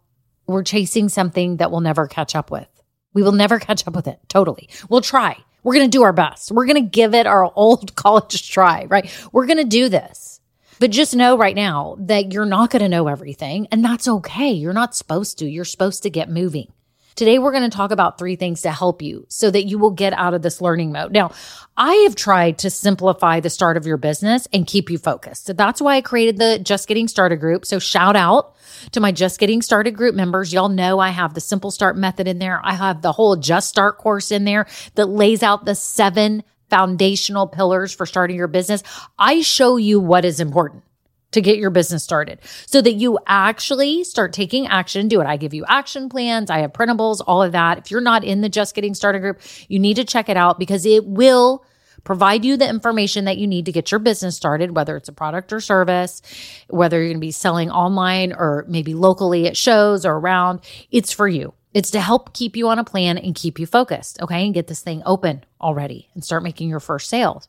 we're 0.46 0.62
chasing 0.62 1.08
something 1.08 1.56
that 1.56 1.70
we'll 1.70 1.80
never 1.80 2.06
catch 2.06 2.34
up 2.34 2.50
with. 2.50 2.68
We 3.14 3.22
will 3.22 3.32
never 3.32 3.58
catch 3.58 3.86
up 3.86 3.94
with 3.94 4.06
it. 4.06 4.18
Totally. 4.28 4.68
We'll 4.88 5.00
try. 5.00 5.36
We're 5.62 5.74
going 5.74 5.90
to 5.90 5.96
do 5.96 6.02
our 6.02 6.12
best. 6.12 6.50
We're 6.50 6.66
going 6.66 6.82
to 6.82 6.90
give 6.90 7.14
it 7.14 7.26
our 7.26 7.50
old 7.54 7.94
college 7.96 8.50
try 8.50 8.86
right? 8.88 9.10
We're 9.32 9.46
going 9.46 9.58
to 9.58 9.64
do 9.64 9.88
this. 9.88 10.40
But 10.80 10.90
just 10.90 11.14
know 11.14 11.38
right 11.38 11.54
now 11.54 11.96
that 12.00 12.32
you're 12.32 12.44
not 12.44 12.70
going 12.70 12.82
to 12.82 12.88
know 12.88 13.06
everything 13.06 13.68
and 13.70 13.84
that's 13.84 14.08
okay. 14.08 14.50
You're 14.50 14.72
not 14.72 14.96
supposed 14.96 15.38
to. 15.38 15.46
You're 15.46 15.64
supposed 15.64 16.02
to 16.02 16.10
get 16.10 16.28
moving 16.28 16.72
Today, 17.14 17.38
we're 17.38 17.52
going 17.52 17.68
to 17.68 17.76
talk 17.76 17.90
about 17.90 18.18
three 18.18 18.36
things 18.36 18.62
to 18.62 18.70
help 18.70 19.02
you 19.02 19.26
so 19.28 19.50
that 19.50 19.64
you 19.64 19.78
will 19.78 19.90
get 19.90 20.12
out 20.14 20.34
of 20.34 20.42
this 20.42 20.60
learning 20.60 20.92
mode. 20.92 21.12
Now, 21.12 21.32
I 21.76 21.94
have 22.04 22.14
tried 22.14 22.58
to 22.58 22.70
simplify 22.70 23.40
the 23.40 23.50
start 23.50 23.76
of 23.76 23.86
your 23.86 23.96
business 23.96 24.48
and 24.52 24.66
keep 24.66 24.90
you 24.90 24.98
focused. 24.98 25.46
So 25.46 25.52
that's 25.52 25.80
why 25.80 25.96
I 25.96 26.00
created 26.00 26.38
the 26.38 26.58
Just 26.58 26.88
Getting 26.88 27.08
Started 27.08 27.36
group. 27.36 27.66
So 27.66 27.78
shout 27.78 28.16
out 28.16 28.54
to 28.92 29.00
my 29.00 29.12
Just 29.12 29.38
Getting 29.38 29.62
Started 29.62 29.92
group 29.92 30.14
members. 30.14 30.52
Y'all 30.52 30.68
know 30.68 30.98
I 30.98 31.10
have 31.10 31.34
the 31.34 31.40
simple 31.40 31.70
start 31.70 31.96
method 31.96 32.26
in 32.28 32.38
there. 32.38 32.60
I 32.64 32.74
have 32.74 33.02
the 33.02 33.12
whole 33.12 33.36
Just 33.36 33.68
Start 33.68 33.98
course 33.98 34.30
in 34.30 34.44
there 34.44 34.66
that 34.94 35.06
lays 35.06 35.42
out 35.42 35.64
the 35.64 35.74
seven 35.74 36.42
foundational 36.70 37.46
pillars 37.46 37.94
for 37.94 38.06
starting 38.06 38.36
your 38.36 38.48
business. 38.48 38.82
I 39.18 39.42
show 39.42 39.76
you 39.76 40.00
what 40.00 40.24
is 40.24 40.40
important 40.40 40.84
to 41.32 41.40
get 41.40 41.58
your 41.58 41.70
business 41.70 42.02
started 42.02 42.38
so 42.66 42.80
that 42.80 42.92
you 42.92 43.18
actually 43.26 44.04
start 44.04 44.32
taking 44.32 44.66
action, 44.66 45.08
do 45.08 45.20
it. 45.20 45.26
I 45.26 45.36
give 45.36 45.54
you 45.54 45.64
action 45.66 46.08
plans. 46.08 46.50
I 46.50 46.58
have 46.58 46.72
printables, 46.72 47.20
all 47.26 47.42
of 47.42 47.52
that. 47.52 47.78
If 47.78 47.90
you're 47.90 48.00
not 48.00 48.24
in 48.24 48.40
the 48.40 48.48
just 48.48 48.74
getting 48.74 48.94
started 48.94 49.20
group, 49.20 49.40
you 49.68 49.78
need 49.78 49.94
to 49.96 50.04
check 50.04 50.28
it 50.28 50.36
out 50.36 50.58
because 50.58 50.86
it 50.86 51.04
will 51.04 51.64
provide 52.04 52.44
you 52.44 52.56
the 52.56 52.68
information 52.68 53.26
that 53.26 53.38
you 53.38 53.46
need 53.46 53.66
to 53.66 53.72
get 53.72 53.90
your 53.90 54.00
business 54.00 54.36
started, 54.36 54.74
whether 54.74 54.96
it's 54.96 55.08
a 55.08 55.12
product 55.12 55.52
or 55.52 55.60
service, 55.60 56.22
whether 56.68 56.98
you're 56.98 57.08
going 57.08 57.16
to 57.16 57.20
be 57.20 57.30
selling 57.30 57.70
online 57.70 58.32
or 58.32 58.64
maybe 58.68 58.94
locally 58.94 59.46
at 59.46 59.56
shows 59.56 60.04
or 60.04 60.14
around. 60.14 60.60
It's 60.90 61.12
for 61.12 61.28
you. 61.28 61.54
It's 61.74 61.90
to 61.92 62.00
help 62.00 62.34
keep 62.34 62.56
you 62.56 62.68
on 62.68 62.78
a 62.78 62.84
plan 62.84 63.18
and 63.18 63.34
keep 63.34 63.58
you 63.58 63.66
focused, 63.66 64.20
okay? 64.20 64.44
And 64.44 64.54
get 64.54 64.66
this 64.66 64.80
thing 64.80 65.02
open 65.06 65.44
already 65.60 66.08
and 66.14 66.24
start 66.24 66.42
making 66.42 66.68
your 66.68 66.80
first 66.80 67.08
sales. 67.08 67.48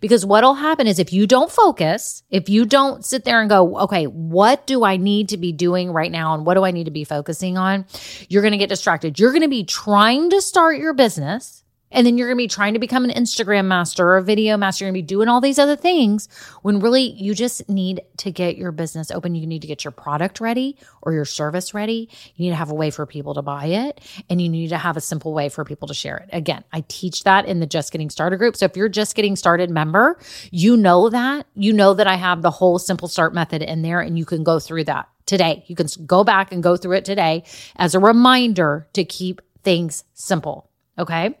Because 0.00 0.24
what'll 0.24 0.54
happen 0.54 0.86
is 0.86 0.98
if 0.98 1.12
you 1.12 1.26
don't 1.26 1.50
focus, 1.50 2.22
if 2.30 2.48
you 2.48 2.64
don't 2.64 3.04
sit 3.04 3.24
there 3.24 3.40
and 3.40 3.50
go, 3.50 3.78
okay, 3.80 4.06
what 4.06 4.66
do 4.66 4.84
I 4.84 4.96
need 4.96 5.30
to 5.30 5.36
be 5.36 5.52
doing 5.52 5.92
right 5.92 6.10
now 6.10 6.34
and 6.34 6.46
what 6.46 6.54
do 6.54 6.64
I 6.64 6.70
need 6.70 6.84
to 6.84 6.90
be 6.90 7.04
focusing 7.04 7.58
on? 7.58 7.84
You're 8.28 8.42
going 8.42 8.52
to 8.52 8.58
get 8.58 8.68
distracted. 8.68 9.18
You're 9.18 9.32
going 9.32 9.42
to 9.42 9.48
be 9.48 9.64
trying 9.64 10.30
to 10.30 10.40
start 10.40 10.78
your 10.78 10.94
business 10.94 11.64
and 11.90 12.06
then 12.06 12.18
you're 12.18 12.28
going 12.28 12.36
to 12.36 12.42
be 12.42 12.48
trying 12.48 12.74
to 12.74 12.80
become 12.80 13.04
an 13.04 13.10
Instagram 13.10 13.66
master 13.66 14.06
or 14.06 14.16
a 14.18 14.22
video 14.22 14.56
master. 14.56 14.84
You're 14.84 14.92
going 14.92 15.02
to 15.02 15.04
be 15.04 15.06
doing 15.06 15.28
all 15.28 15.40
these 15.40 15.58
other 15.58 15.76
things 15.76 16.28
when 16.62 16.80
really 16.80 17.10
you 17.12 17.34
just 17.34 17.68
need 17.68 18.02
to 18.18 18.30
get 18.30 18.56
your 18.56 18.72
business 18.72 19.10
open. 19.10 19.34
You 19.34 19.46
need 19.46 19.62
to 19.62 19.68
get 19.68 19.84
your 19.84 19.92
product 19.92 20.40
ready 20.40 20.76
or 21.02 21.12
your 21.12 21.24
service 21.24 21.74
ready. 21.74 22.08
You 22.36 22.44
need 22.44 22.50
to 22.50 22.56
have 22.56 22.70
a 22.70 22.74
way 22.74 22.90
for 22.90 23.06
people 23.06 23.34
to 23.34 23.42
buy 23.42 23.66
it 23.66 24.00
and 24.28 24.40
you 24.40 24.48
need 24.48 24.68
to 24.68 24.78
have 24.78 24.96
a 24.96 25.00
simple 25.00 25.32
way 25.32 25.48
for 25.48 25.64
people 25.64 25.88
to 25.88 25.94
share 25.94 26.18
it. 26.18 26.28
Again, 26.32 26.64
I 26.72 26.84
teach 26.88 27.24
that 27.24 27.46
in 27.46 27.60
the 27.60 27.66
Just 27.66 27.92
Getting 27.92 28.10
Started 28.10 28.38
group. 28.38 28.56
So 28.56 28.66
if 28.66 28.76
you're 28.76 28.88
just 28.88 29.14
getting 29.14 29.36
started 29.36 29.70
member, 29.70 30.18
you 30.50 30.76
know 30.76 31.08
that. 31.08 31.46
You 31.54 31.72
know 31.72 31.94
that 31.94 32.06
I 32.06 32.16
have 32.16 32.42
the 32.42 32.50
whole 32.50 32.78
simple 32.78 33.08
start 33.08 33.34
method 33.34 33.62
in 33.62 33.82
there 33.82 34.00
and 34.00 34.18
you 34.18 34.24
can 34.24 34.44
go 34.44 34.58
through 34.58 34.84
that 34.84 35.08
today. 35.26 35.64
You 35.66 35.76
can 35.76 35.86
go 36.06 36.24
back 36.24 36.52
and 36.52 36.62
go 36.62 36.76
through 36.76 36.96
it 36.96 37.04
today 37.04 37.44
as 37.76 37.94
a 37.94 38.00
reminder 38.00 38.88
to 38.94 39.04
keep 39.04 39.42
things 39.62 40.04
simple. 40.14 40.67
Okay. 40.98 41.38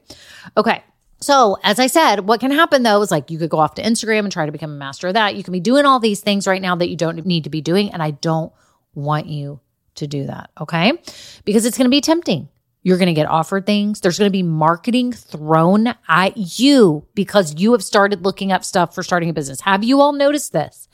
Okay. 0.56 0.82
So, 1.20 1.58
as 1.64 1.80
I 1.80 1.88
said, 1.88 2.20
what 2.28 2.40
can 2.40 2.52
happen 2.52 2.84
though 2.84 3.02
is 3.02 3.10
like 3.10 3.30
you 3.30 3.38
could 3.38 3.50
go 3.50 3.58
off 3.58 3.74
to 3.74 3.82
Instagram 3.82 4.20
and 4.20 4.32
try 4.32 4.46
to 4.46 4.52
become 4.52 4.70
a 4.70 4.76
master 4.76 5.08
of 5.08 5.14
that. 5.14 5.34
You 5.34 5.42
can 5.42 5.52
be 5.52 5.60
doing 5.60 5.84
all 5.84 5.98
these 5.98 6.20
things 6.20 6.46
right 6.46 6.62
now 6.62 6.76
that 6.76 6.88
you 6.88 6.96
don't 6.96 7.26
need 7.26 7.44
to 7.44 7.50
be 7.50 7.60
doing. 7.60 7.90
And 7.90 8.02
I 8.02 8.12
don't 8.12 8.52
want 8.94 9.26
you 9.26 9.60
to 9.96 10.06
do 10.06 10.26
that. 10.26 10.50
Okay. 10.60 10.92
Because 11.44 11.66
it's 11.66 11.76
going 11.76 11.86
to 11.86 11.90
be 11.90 12.00
tempting. 12.00 12.48
You're 12.88 12.96
going 12.96 13.08
to 13.08 13.12
get 13.12 13.28
offered 13.28 13.66
things. 13.66 14.00
There's 14.00 14.18
going 14.18 14.30
to 14.30 14.32
be 14.32 14.42
marketing 14.42 15.12
thrown 15.12 15.88
at 16.08 16.58
you 16.58 17.04
because 17.14 17.54
you 17.60 17.72
have 17.72 17.84
started 17.84 18.24
looking 18.24 18.50
up 18.50 18.64
stuff 18.64 18.94
for 18.94 19.02
starting 19.02 19.28
a 19.28 19.34
business. 19.34 19.60
Have 19.60 19.84
you 19.84 20.00
all 20.00 20.14
noticed 20.14 20.54
this? 20.54 20.88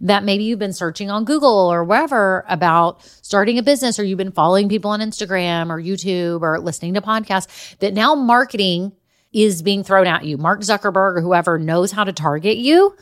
That 0.00 0.22
maybe 0.22 0.44
you've 0.44 0.60
been 0.60 0.72
searching 0.72 1.10
on 1.10 1.24
Google 1.24 1.50
or 1.50 1.82
wherever 1.82 2.44
about 2.48 3.02
starting 3.02 3.58
a 3.58 3.64
business 3.64 3.98
or 3.98 4.04
you've 4.04 4.16
been 4.16 4.30
following 4.30 4.68
people 4.68 4.92
on 4.92 5.00
Instagram 5.00 5.70
or 5.70 5.82
YouTube 5.82 6.42
or 6.42 6.60
listening 6.60 6.94
to 6.94 7.00
podcasts 7.00 7.76
that 7.78 7.94
now 7.94 8.14
marketing 8.14 8.92
is 9.32 9.60
being 9.60 9.82
thrown 9.82 10.06
at 10.06 10.24
you. 10.24 10.38
Mark 10.38 10.60
Zuckerberg 10.60 11.16
or 11.16 11.20
whoever 11.20 11.58
knows 11.58 11.90
how 11.90 12.04
to 12.04 12.12
target 12.12 12.58
you. 12.58 12.96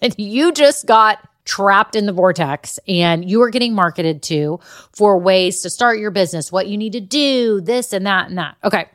and 0.00 0.14
you 0.18 0.50
just 0.52 0.86
got 0.86 1.28
trapped 1.44 1.96
in 1.96 2.06
the 2.06 2.12
vortex 2.12 2.78
and 2.86 3.28
you 3.28 3.42
are 3.42 3.50
getting 3.50 3.74
marketed 3.74 4.22
to 4.22 4.60
for 4.92 5.18
ways 5.18 5.60
to 5.62 5.70
start 5.70 5.98
your 5.98 6.10
business, 6.10 6.52
what 6.52 6.68
you 6.68 6.76
need 6.76 6.92
to 6.92 7.00
do, 7.00 7.60
this 7.60 7.92
and 7.92 8.06
that 8.06 8.28
and 8.28 8.38
that. 8.38 8.56
Okay. 8.64 8.86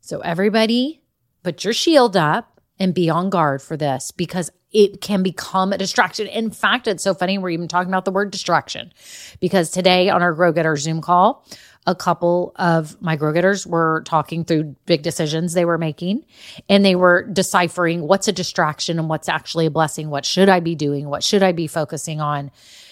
So 0.00 0.20
everybody 0.20 1.02
put 1.42 1.64
your 1.64 1.72
shield 1.72 2.16
up 2.16 2.60
and 2.78 2.94
be 2.94 3.10
on 3.10 3.30
guard 3.30 3.60
for 3.60 3.76
this 3.76 4.10
because 4.10 4.50
it 4.70 5.00
can 5.00 5.22
become 5.22 5.72
a 5.72 5.78
distraction. 5.78 6.26
In 6.26 6.50
fact, 6.50 6.86
it's 6.86 7.02
so 7.02 7.14
funny. 7.14 7.38
We're 7.38 7.50
even 7.50 7.68
talking 7.68 7.88
about 7.88 8.04
the 8.04 8.10
word 8.10 8.30
distraction 8.30 8.92
because 9.40 9.70
today 9.70 10.10
on 10.10 10.22
our 10.22 10.32
Grow 10.32 10.52
Getter 10.52 10.76
Zoom 10.76 11.00
call, 11.00 11.46
a 11.88 11.94
couple 11.94 12.52
of 12.56 13.00
my 13.00 13.16
grow 13.16 13.32
getters 13.32 13.66
were 13.66 14.02
talking 14.04 14.44
through 14.44 14.76
big 14.84 15.00
decisions 15.02 15.54
they 15.54 15.64
were 15.64 15.78
making 15.78 16.22
and 16.68 16.84
they 16.84 16.94
were 16.94 17.22
deciphering 17.22 18.02
what's 18.02 18.28
a 18.28 18.32
distraction 18.32 18.98
and 18.98 19.08
what's 19.08 19.26
actually 19.26 19.64
a 19.64 19.70
blessing. 19.70 20.10
What 20.10 20.26
should 20.26 20.50
I 20.50 20.60
be 20.60 20.74
doing? 20.74 21.08
What 21.08 21.24
should 21.24 21.42
I 21.42 21.52
be 21.52 21.66
focusing 21.66 22.20
on? 22.20 22.50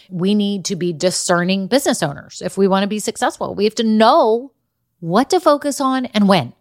We 0.09 0.35
need 0.35 0.65
to 0.65 0.77
be 0.77 0.95
discerning 0.95 1.67
business 1.67 2.03
owners 2.03 2.41
if 2.43 2.57
we 2.57 2.67
want 2.67 2.85
to 2.85 2.89
be 2.89 2.99
successful. 2.99 3.55
We 3.55 3.65
have 3.65 3.75
to 3.75 3.85
know 3.85 4.53
what 5.01 5.29
to 5.29 5.41
focus 5.41 5.79
on 5.79 6.07
and 6.07 6.27
when. 6.27 6.55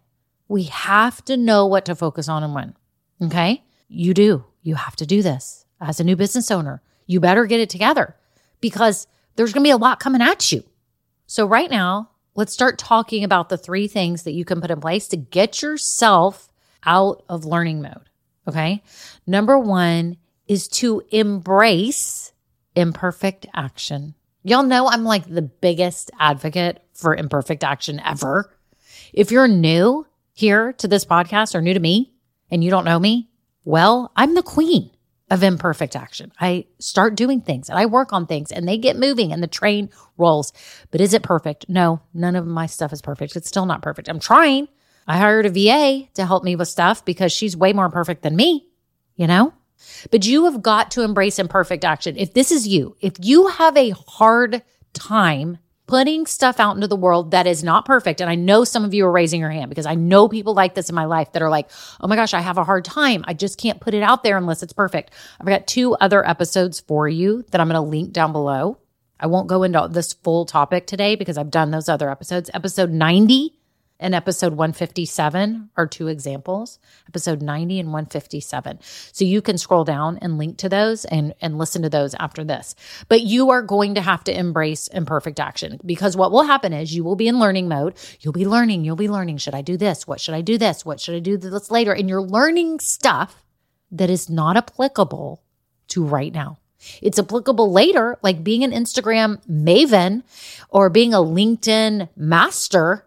We 0.46 0.64
have 0.64 1.24
to 1.24 1.38
know 1.38 1.64
what 1.64 1.86
to 1.86 1.94
focus 1.94 2.28
on 2.28 2.42
and 2.42 2.54
when. 2.54 2.76
Okay. 3.22 3.64
You 3.88 4.12
do. 4.12 4.44
You 4.62 4.74
have 4.74 4.96
to 4.96 5.06
do 5.06 5.22
this 5.22 5.64
as 5.80 6.00
a 6.00 6.04
new 6.04 6.16
business 6.16 6.50
owner. 6.50 6.82
You 7.06 7.18
better 7.18 7.46
get 7.46 7.60
it 7.60 7.70
together 7.70 8.14
because 8.60 9.06
there's 9.36 9.54
going 9.54 9.64
to 9.64 9.68
be 9.68 9.72
a 9.72 9.78
lot 9.78 10.00
coming 10.00 10.20
at 10.20 10.52
you. 10.52 10.64
So, 11.26 11.46
right 11.46 11.70
now, 11.70 12.10
let's 12.36 12.52
start 12.52 12.78
talking 12.78 13.24
about 13.24 13.48
the 13.48 13.58
three 13.58 13.88
things 13.88 14.22
that 14.22 14.32
you 14.32 14.44
can 14.44 14.60
put 14.60 14.70
in 14.70 14.80
place 14.80 15.08
to 15.08 15.16
get 15.16 15.62
yourself 15.62 16.48
out 16.84 17.24
of 17.28 17.44
learning 17.44 17.82
mode. 17.82 18.08
Okay. 18.46 18.82
Number 19.26 19.58
one 19.58 20.18
is 20.46 20.68
to 20.68 21.02
embrace 21.10 22.32
imperfect 22.76 23.46
action. 23.54 24.14
Y'all 24.44 24.62
know 24.62 24.86
I'm 24.86 25.02
like 25.02 25.26
the 25.26 25.42
biggest 25.42 26.10
advocate 26.20 26.84
for 26.94 27.16
imperfect 27.16 27.64
action 27.64 28.00
ever. 28.04 28.54
If 29.12 29.32
you're 29.32 29.48
new 29.48 30.06
here 30.34 30.72
to 30.74 30.86
this 30.86 31.04
podcast 31.04 31.54
or 31.54 31.62
new 31.62 31.74
to 31.74 31.80
me 31.80 32.12
and 32.50 32.62
you 32.62 32.70
don't 32.70 32.84
know 32.84 33.00
me, 33.00 33.28
well, 33.64 34.12
I'm 34.14 34.34
the 34.34 34.42
queen 34.44 34.90
of 35.30 35.42
imperfect 35.42 35.96
action. 35.96 36.32
I 36.40 36.66
start 36.78 37.16
doing 37.16 37.40
things 37.40 37.68
and 37.68 37.78
I 37.78 37.86
work 37.86 38.12
on 38.12 38.26
things 38.26 38.52
and 38.52 38.66
they 38.66 38.78
get 38.78 38.96
moving 38.96 39.32
and 39.32 39.42
the 39.42 39.48
train 39.48 39.90
rolls. 40.16 40.52
But 40.90 41.00
is 41.00 41.14
it 41.14 41.22
perfect? 41.22 41.68
No, 41.68 42.00
none 42.14 42.36
of 42.36 42.46
my 42.46 42.66
stuff 42.66 42.92
is 42.92 43.02
perfect. 43.02 43.34
It's 43.34 43.48
still 43.48 43.66
not 43.66 43.82
perfect. 43.82 44.08
I'm 44.08 44.20
trying. 44.20 44.68
I 45.06 45.18
hired 45.18 45.46
a 45.46 45.50
VA 45.50 46.08
to 46.14 46.26
help 46.26 46.44
me 46.44 46.56
with 46.56 46.68
stuff 46.68 47.04
because 47.04 47.32
she's 47.32 47.56
way 47.56 47.72
more 47.72 47.90
perfect 47.90 48.22
than 48.22 48.36
me, 48.36 48.68
you 49.16 49.26
know? 49.26 49.52
But 50.10 50.26
you 50.26 50.44
have 50.46 50.62
got 50.62 50.90
to 50.92 51.02
embrace 51.02 51.38
imperfect 51.38 51.84
action. 51.84 52.16
If 52.16 52.34
this 52.34 52.50
is 52.50 52.66
you, 52.66 52.96
if 53.00 53.14
you 53.20 53.48
have 53.48 53.76
a 53.76 53.90
hard 53.90 54.62
time 54.94 55.58
putting 55.86 56.26
stuff 56.26 56.58
out 56.58 56.74
into 56.74 56.88
the 56.88 56.96
world 56.96 57.30
that 57.30 57.46
is 57.46 57.62
not 57.62 57.84
perfect. 57.84 58.20
And 58.20 58.28
I 58.28 58.34
know 58.34 58.64
some 58.64 58.84
of 58.84 58.92
you 58.92 59.06
are 59.06 59.12
raising 59.12 59.40
your 59.40 59.50
hand 59.50 59.68
because 59.68 59.86
I 59.86 59.94
know 59.94 60.28
people 60.28 60.54
like 60.54 60.74
this 60.74 60.88
in 60.88 60.94
my 60.94 61.04
life 61.04 61.32
that 61.32 61.42
are 61.42 61.50
like, 61.50 61.68
oh 62.00 62.08
my 62.08 62.16
gosh, 62.16 62.34
I 62.34 62.40
have 62.40 62.58
a 62.58 62.64
hard 62.64 62.84
time. 62.84 63.24
I 63.26 63.34
just 63.34 63.58
can't 63.58 63.80
put 63.80 63.94
it 63.94 64.02
out 64.02 64.22
there 64.22 64.36
unless 64.36 64.62
it's 64.62 64.72
perfect. 64.72 65.12
I've 65.40 65.46
got 65.46 65.66
two 65.66 65.94
other 65.94 66.26
episodes 66.26 66.80
for 66.80 67.08
you 67.08 67.44
that 67.50 67.60
I'm 67.60 67.68
going 67.68 67.82
to 67.82 67.88
link 67.88 68.12
down 68.12 68.32
below. 68.32 68.78
I 69.18 69.28
won't 69.28 69.46
go 69.46 69.62
into 69.62 69.88
this 69.90 70.12
full 70.12 70.44
topic 70.44 70.86
today 70.86 71.16
because 71.16 71.38
I've 71.38 71.50
done 71.50 71.70
those 71.70 71.88
other 71.88 72.10
episodes. 72.10 72.50
Episode 72.52 72.90
90 72.90 73.55
and 73.98 74.14
episode 74.14 74.54
157 74.54 75.70
are 75.76 75.86
two 75.86 76.08
examples 76.08 76.78
episode 77.08 77.42
90 77.42 77.80
and 77.80 77.88
157 77.88 78.78
so 79.12 79.24
you 79.24 79.40
can 79.40 79.58
scroll 79.58 79.84
down 79.84 80.18
and 80.18 80.38
link 80.38 80.58
to 80.58 80.68
those 80.68 81.04
and 81.06 81.34
and 81.40 81.58
listen 81.58 81.82
to 81.82 81.88
those 81.88 82.14
after 82.14 82.44
this. 82.44 82.74
But 83.08 83.22
you 83.22 83.50
are 83.50 83.62
going 83.62 83.94
to 83.94 84.00
have 84.00 84.24
to 84.24 84.36
embrace 84.36 84.88
imperfect 84.88 85.40
action 85.40 85.80
because 85.84 86.16
what 86.16 86.32
will 86.32 86.44
happen 86.44 86.72
is 86.72 86.94
you 86.94 87.04
will 87.04 87.16
be 87.16 87.28
in 87.28 87.38
learning 87.38 87.68
mode. 87.68 87.94
You'll 88.20 88.32
be 88.32 88.46
learning 88.46 88.84
you'll 88.84 88.96
be 88.96 89.08
learning. 89.08 89.38
Should 89.38 89.54
i 89.54 89.62
do 89.62 89.76
this? 89.76 90.06
What 90.06 90.20
should 90.20 90.34
i 90.34 90.40
do 90.40 90.58
this? 90.58 90.84
What 90.84 91.00
should 91.00 91.14
i 91.14 91.20
do 91.20 91.36
this 91.36 91.70
later? 91.70 91.92
And 91.92 92.08
you're 92.08 92.22
learning 92.22 92.80
stuff 92.80 93.44
that 93.90 94.10
is 94.10 94.28
not 94.28 94.56
applicable 94.56 95.42
to 95.88 96.04
right 96.04 96.32
now. 96.32 96.58
It's 97.02 97.18
applicable 97.18 97.72
later, 97.72 98.18
like 98.22 98.44
being 98.44 98.62
an 98.62 98.72
Instagram 98.72 99.40
maven 99.48 100.22
or 100.68 100.90
being 100.90 101.14
a 101.14 101.18
LinkedIn 101.18 102.08
master 102.16 103.05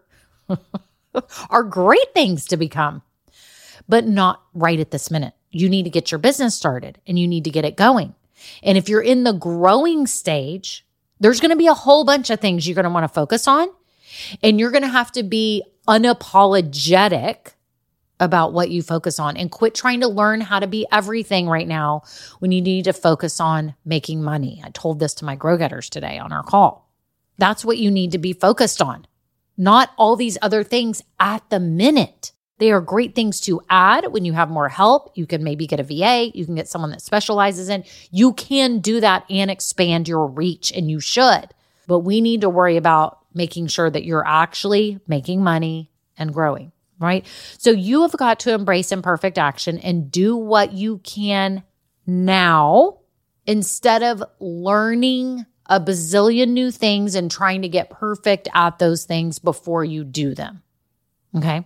are 1.50 1.62
great 1.62 2.14
things 2.14 2.46
to 2.46 2.56
become, 2.56 3.02
but 3.88 4.06
not 4.06 4.42
right 4.54 4.80
at 4.80 4.90
this 4.90 5.10
minute. 5.10 5.34
You 5.50 5.68
need 5.68 5.84
to 5.84 5.90
get 5.90 6.10
your 6.10 6.18
business 6.18 6.54
started 6.54 7.00
and 7.06 7.18
you 7.18 7.26
need 7.26 7.44
to 7.44 7.50
get 7.50 7.64
it 7.64 7.76
going. 7.76 8.14
And 8.62 8.78
if 8.78 8.88
you're 8.88 9.02
in 9.02 9.24
the 9.24 9.32
growing 9.32 10.06
stage, 10.06 10.86
there's 11.18 11.40
going 11.40 11.50
to 11.50 11.56
be 11.56 11.66
a 11.66 11.74
whole 11.74 12.04
bunch 12.04 12.30
of 12.30 12.40
things 12.40 12.66
you're 12.66 12.74
going 12.74 12.84
to 12.84 12.90
want 12.90 13.04
to 13.04 13.08
focus 13.08 13.46
on. 13.46 13.68
And 14.42 14.58
you're 14.58 14.70
going 14.70 14.82
to 14.82 14.88
have 14.88 15.12
to 15.12 15.22
be 15.22 15.62
unapologetic 15.86 17.52
about 18.18 18.52
what 18.52 18.70
you 18.70 18.82
focus 18.82 19.18
on 19.18 19.36
and 19.36 19.50
quit 19.50 19.74
trying 19.74 20.00
to 20.00 20.08
learn 20.08 20.42
how 20.42 20.60
to 20.60 20.66
be 20.66 20.86
everything 20.92 21.48
right 21.48 21.66
now 21.66 22.02
when 22.38 22.52
you 22.52 22.60
need 22.60 22.84
to 22.84 22.92
focus 22.92 23.40
on 23.40 23.74
making 23.84 24.22
money. 24.22 24.62
I 24.64 24.70
told 24.70 25.00
this 25.00 25.14
to 25.14 25.24
my 25.24 25.36
grow 25.36 25.56
getters 25.56 25.88
today 25.88 26.18
on 26.18 26.32
our 26.32 26.42
call. 26.42 26.90
That's 27.38 27.64
what 27.64 27.78
you 27.78 27.90
need 27.90 28.12
to 28.12 28.18
be 28.18 28.34
focused 28.34 28.82
on, 28.82 29.06
not 29.56 29.90
all 29.96 30.16
these 30.16 30.38
other 30.42 30.62
things 30.64 31.02
at 31.18 31.48
the 31.50 31.60
minute. 31.60 32.32
They 32.58 32.70
are 32.72 32.80
great 32.80 33.14
things 33.14 33.40
to 33.42 33.62
add 33.70 34.12
when 34.12 34.26
you 34.26 34.34
have 34.34 34.50
more 34.50 34.68
help. 34.68 35.12
You 35.14 35.26
can 35.26 35.42
maybe 35.42 35.66
get 35.66 35.80
a 35.80 35.82
VA, 35.82 36.30
you 36.34 36.44
can 36.44 36.54
get 36.54 36.68
someone 36.68 36.90
that 36.90 37.00
specializes 37.00 37.70
in. 37.70 37.84
You 38.10 38.34
can 38.34 38.80
do 38.80 39.00
that 39.00 39.24
and 39.30 39.50
expand 39.50 40.08
your 40.08 40.26
reach, 40.26 40.70
and 40.70 40.90
you 40.90 41.00
should. 41.00 41.54
But 41.86 42.00
we 42.00 42.20
need 42.20 42.42
to 42.42 42.50
worry 42.50 42.76
about 42.76 43.18
making 43.32 43.68
sure 43.68 43.88
that 43.88 44.04
you're 44.04 44.26
actually 44.26 45.00
making 45.06 45.42
money 45.42 45.90
and 46.18 46.34
growing, 46.34 46.72
right? 46.98 47.26
So 47.58 47.70
you 47.70 48.02
have 48.02 48.12
got 48.12 48.40
to 48.40 48.52
embrace 48.52 48.92
imperfect 48.92 49.38
action 49.38 49.78
and 49.78 50.10
do 50.10 50.36
what 50.36 50.72
you 50.74 50.98
can 50.98 51.62
now 52.06 52.98
instead 53.46 54.02
of 54.02 54.22
learning 54.38 55.46
a 55.70 55.80
bazillion 55.80 56.48
new 56.48 56.70
things 56.70 57.14
and 57.14 57.30
trying 57.30 57.62
to 57.62 57.68
get 57.68 57.88
perfect 57.88 58.48
at 58.52 58.78
those 58.78 59.04
things 59.04 59.38
before 59.38 59.84
you 59.84 60.04
do 60.04 60.34
them. 60.34 60.62
Okay. 61.36 61.64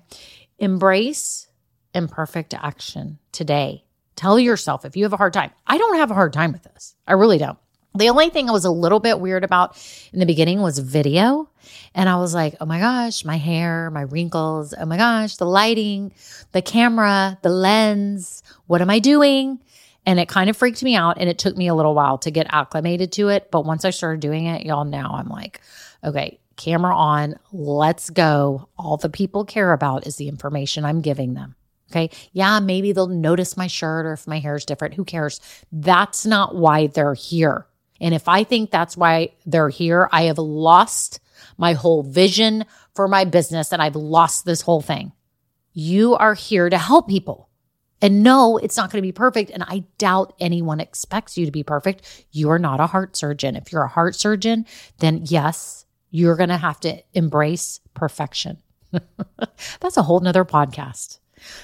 Embrace 0.58 1.48
imperfect 1.94 2.54
action 2.54 3.18
today. 3.32 3.82
Tell 4.14 4.38
yourself 4.38 4.84
if 4.84 4.96
you 4.96 5.04
have 5.04 5.14
a 5.14 5.16
hard 5.16 5.32
time. 5.32 5.50
I 5.66 5.78
don't 5.78 5.96
have 5.96 6.10
a 6.10 6.14
hard 6.14 6.34
time 6.34 6.52
with 6.52 6.62
this. 6.62 6.94
I 7.08 7.14
really 7.14 7.38
don't. 7.38 7.58
The 7.96 8.10
only 8.10 8.28
thing 8.28 8.48
I 8.48 8.52
was 8.52 8.64
a 8.64 8.70
little 8.70 8.98
bit 8.98 9.20
weird 9.20 9.44
about 9.44 9.80
in 10.12 10.18
the 10.18 10.26
beginning 10.26 10.60
was 10.60 10.80
video. 10.80 11.48
And 11.94 12.08
I 12.08 12.16
was 12.16 12.34
like, 12.34 12.56
oh 12.60 12.66
my 12.66 12.80
gosh, 12.80 13.24
my 13.24 13.36
hair, 13.36 13.90
my 13.90 14.02
wrinkles, 14.02 14.74
oh 14.78 14.84
my 14.84 14.96
gosh, 14.96 15.36
the 15.36 15.46
lighting, 15.46 16.12
the 16.52 16.60
camera, 16.60 17.38
the 17.42 17.50
lens. 17.50 18.42
What 18.66 18.82
am 18.82 18.90
I 18.90 18.98
doing? 18.98 19.60
And 20.06 20.20
it 20.20 20.28
kind 20.28 20.50
of 20.50 20.56
freaked 20.56 20.82
me 20.82 20.94
out. 20.94 21.18
And 21.18 21.28
it 21.28 21.38
took 21.38 21.56
me 21.56 21.68
a 21.68 21.74
little 21.74 21.94
while 21.94 22.18
to 22.18 22.30
get 22.30 22.46
acclimated 22.50 23.12
to 23.12 23.28
it. 23.28 23.50
But 23.50 23.64
once 23.64 23.84
I 23.84 23.90
started 23.90 24.20
doing 24.20 24.46
it, 24.46 24.66
y'all, 24.66 24.84
now 24.84 25.12
I'm 25.14 25.28
like, 25.28 25.60
okay, 26.02 26.38
camera 26.56 26.94
on, 26.94 27.36
let's 27.52 28.10
go. 28.10 28.68
All 28.78 28.96
the 28.96 29.08
people 29.08 29.44
care 29.44 29.72
about 29.72 30.06
is 30.06 30.16
the 30.16 30.28
information 30.28 30.84
I'm 30.84 31.00
giving 31.00 31.34
them. 31.34 31.56
Okay. 31.90 32.10
Yeah, 32.32 32.60
maybe 32.60 32.92
they'll 32.92 33.06
notice 33.06 33.56
my 33.56 33.66
shirt 33.66 34.06
or 34.06 34.14
if 34.14 34.26
my 34.26 34.38
hair 34.38 34.56
is 34.56 34.64
different. 34.64 34.94
Who 34.94 35.04
cares? 35.04 35.40
That's 35.70 36.26
not 36.26 36.54
why 36.56 36.88
they're 36.88 37.14
here. 37.14 37.66
And 38.00 38.14
if 38.14 38.28
I 38.28 38.44
think 38.44 38.70
that's 38.70 38.96
why 38.96 39.34
they're 39.46 39.68
here, 39.68 40.08
I 40.10 40.22
have 40.22 40.38
lost 40.38 41.20
my 41.56 41.74
whole 41.74 42.02
vision 42.02 42.64
for 42.94 43.06
my 43.06 43.24
business 43.24 43.72
and 43.72 43.80
I've 43.80 43.96
lost 43.96 44.44
this 44.44 44.62
whole 44.62 44.80
thing. 44.80 45.12
You 45.72 46.14
are 46.14 46.34
here 46.34 46.68
to 46.68 46.78
help 46.78 47.08
people. 47.08 47.48
And 48.00 48.22
no, 48.22 48.58
it's 48.58 48.76
not 48.76 48.90
going 48.90 49.02
to 49.02 49.06
be 49.06 49.12
perfect. 49.12 49.50
And 49.50 49.62
I 49.62 49.84
doubt 49.98 50.34
anyone 50.40 50.80
expects 50.80 51.38
you 51.38 51.46
to 51.46 51.52
be 51.52 51.62
perfect. 51.62 52.26
You're 52.32 52.58
not 52.58 52.80
a 52.80 52.86
heart 52.86 53.16
surgeon. 53.16 53.56
If 53.56 53.72
you're 53.72 53.84
a 53.84 53.88
heart 53.88 54.14
surgeon, 54.14 54.66
then 54.98 55.22
yes, 55.24 55.86
you're 56.10 56.36
going 56.36 56.50
to 56.50 56.56
have 56.56 56.80
to 56.80 57.02
embrace 57.14 57.80
perfection. 57.94 58.58
That's 59.80 59.96
a 59.96 60.02
whole 60.02 60.20
nother 60.20 60.44
podcast. 60.44 61.18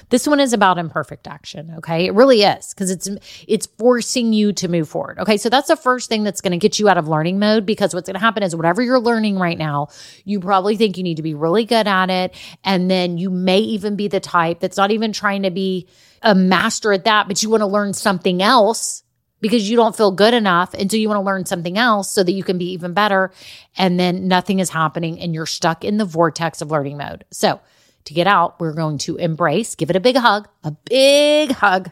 This 0.09 0.27
one 0.27 0.39
is 0.39 0.53
about 0.53 0.77
imperfect 0.77 1.27
action. 1.27 1.73
Okay. 1.77 2.05
It 2.05 2.13
really 2.13 2.43
is 2.43 2.73
because 2.73 2.91
it's, 2.91 3.07
it's 3.47 3.65
forcing 3.77 4.33
you 4.33 4.53
to 4.53 4.67
move 4.67 4.89
forward. 4.89 5.19
Okay. 5.19 5.37
So 5.37 5.49
that's 5.49 5.67
the 5.67 5.75
first 5.75 6.09
thing 6.09 6.23
that's 6.23 6.41
going 6.41 6.51
to 6.51 6.57
get 6.57 6.79
you 6.79 6.89
out 6.89 6.97
of 6.97 7.07
learning 7.07 7.39
mode 7.39 7.65
because 7.65 7.93
what's 7.93 8.07
going 8.07 8.15
to 8.15 8.19
happen 8.19 8.43
is 8.43 8.55
whatever 8.55 8.81
you're 8.81 8.99
learning 8.99 9.39
right 9.39 9.57
now, 9.57 9.87
you 10.25 10.39
probably 10.39 10.75
think 10.75 10.97
you 10.97 11.03
need 11.03 11.17
to 11.17 11.23
be 11.23 11.33
really 11.33 11.65
good 11.65 11.87
at 11.87 12.09
it. 12.09 12.35
And 12.63 12.89
then 12.89 13.17
you 13.17 13.29
may 13.29 13.59
even 13.59 13.95
be 13.95 14.07
the 14.07 14.19
type 14.19 14.59
that's 14.59 14.77
not 14.77 14.91
even 14.91 15.13
trying 15.13 15.43
to 15.43 15.51
be 15.51 15.87
a 16.21 16.35
master 16.35 16.93
at 16.93 17.05
that, 17.05 17.27
but 17.27 17.41
you 17.41 17.49
want 17.49 17.61
to 17.61 17.67
learn 17.67 17.93
something 17.93 18.41
else 18.41 19.03
because 19.41 19.69
you 19.69 19.75
don't 19.75 19.95
feel 19.95 20.11
good 20.11 20.33
enough. 20.33 20.73
And 20.73 20.89
so 20.89 20.97
you 20.97 21.09
want 21.09 21.17
to 21.17 21.25
learn 21.25 21.45
something 21.45 21.77
else 21.77 22.09
so 22.11 22.23
that 22.23 22.31
you 22.31 22.43
can 22.43 22.57
be 22.57 22.71
even 22.71 22.93
better. 22.93 23.31
And 23.77 23.99
then 23.99 24.27
nothing 24.27 24.59
is 24.59 24.69
happening 24.69 25.19
and 25.19 25.33
you're 25.33 25.47
stuck 25.47 25.83
in 25.83 25.97
the 25.97 26.05
vortex 26.05 26.61
of 26.61 26.71
learning 26.71 26.97
mode. 26.97 27.25
So 27.31 27.59
to 28.05 28.13
get 28.13 28.27
out, 28.27 28.59
we're 28.59 28.73
going 28.73 28.99
to 28.99 29.17
embrace, 29.17 29.75
give 29.75 29.89
it 29.89 29.95
a 29.95 29.99
big 29.99 30.15
hug, 30.15 30.47
a 30.63 30.71
big 30.71 31.51
hug, 31.51 31.91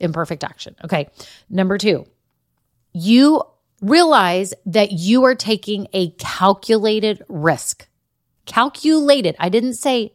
imperfect 0.00 0.42
action. 0.44 0.74
Okay. 0.84 1.10
Number 1.50 1.78
two, 1.78 2.06
you 2.92 3.42
realize 3.80 4.54
that 4.66 4.92
you 4.92 5.24
are 5.24 5.34
taking 5.34 5.86
a 5.92 6.10
calculated 6.12 7.22
risk. 7.28 7.86
Calculated. 8.46 9.36
I 9.38 9.50
didn't 9.50 9.74
say 9.74 10.14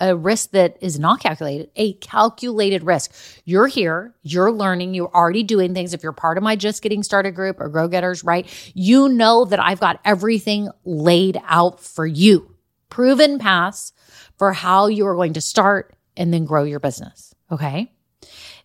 a 0.00 0.16
risk 0.16 0.50
that 0.50 0.76
is 0.80 0.98
not 0.98 1.20
calculated, 1.20 1.70
a 1.76 1.92
calculated 1.94 2.82
risk. 2.84 3.12
You're 3.44 3.66
here, 3.68 4.14
you're 4.22 4.50
learning, 4.50 4.94
you're 4.94 5.14
already 5.14 5.42
doing 5.42 5.74
things. 5.74 5.94
If 5.94 6.02
you're 6.02 6.12
part 6.12 6.38
of 6.38 6.44
my 6.44 6.56
Just 6.56 6.82
Getting 6.82 7.02
Started 7.02 7.32
group 7.32 7.60
or 7.60 7.68
Grow 7.68 7.88
Getters, 7.88 8.24
right? 8.24 8.46
You 8.74 9.08
know 9.08 9.44
that 9.44 9.60
I've 9.60 9.80
got 9.80 10.00
everything 10.04 10.68
laid 10.84 11.40
out 11.46 11.80
for 11.80 12.06
you, 12.06 12.56
proven 12.88 13.38
paths 13.38 13.92
for 14.36 14.52
how 14.52 14.88
you 14.88 15.06
are 15.06 15.14
going 15.14 15.34
to 15.34 15.40
start 15.40 15.94
and 16.16 16.32
then 16.32 16.44
grow 16.44 16.64
your 16.64 16.80
business. 16.80 17.34
Okay. 17.50 17.92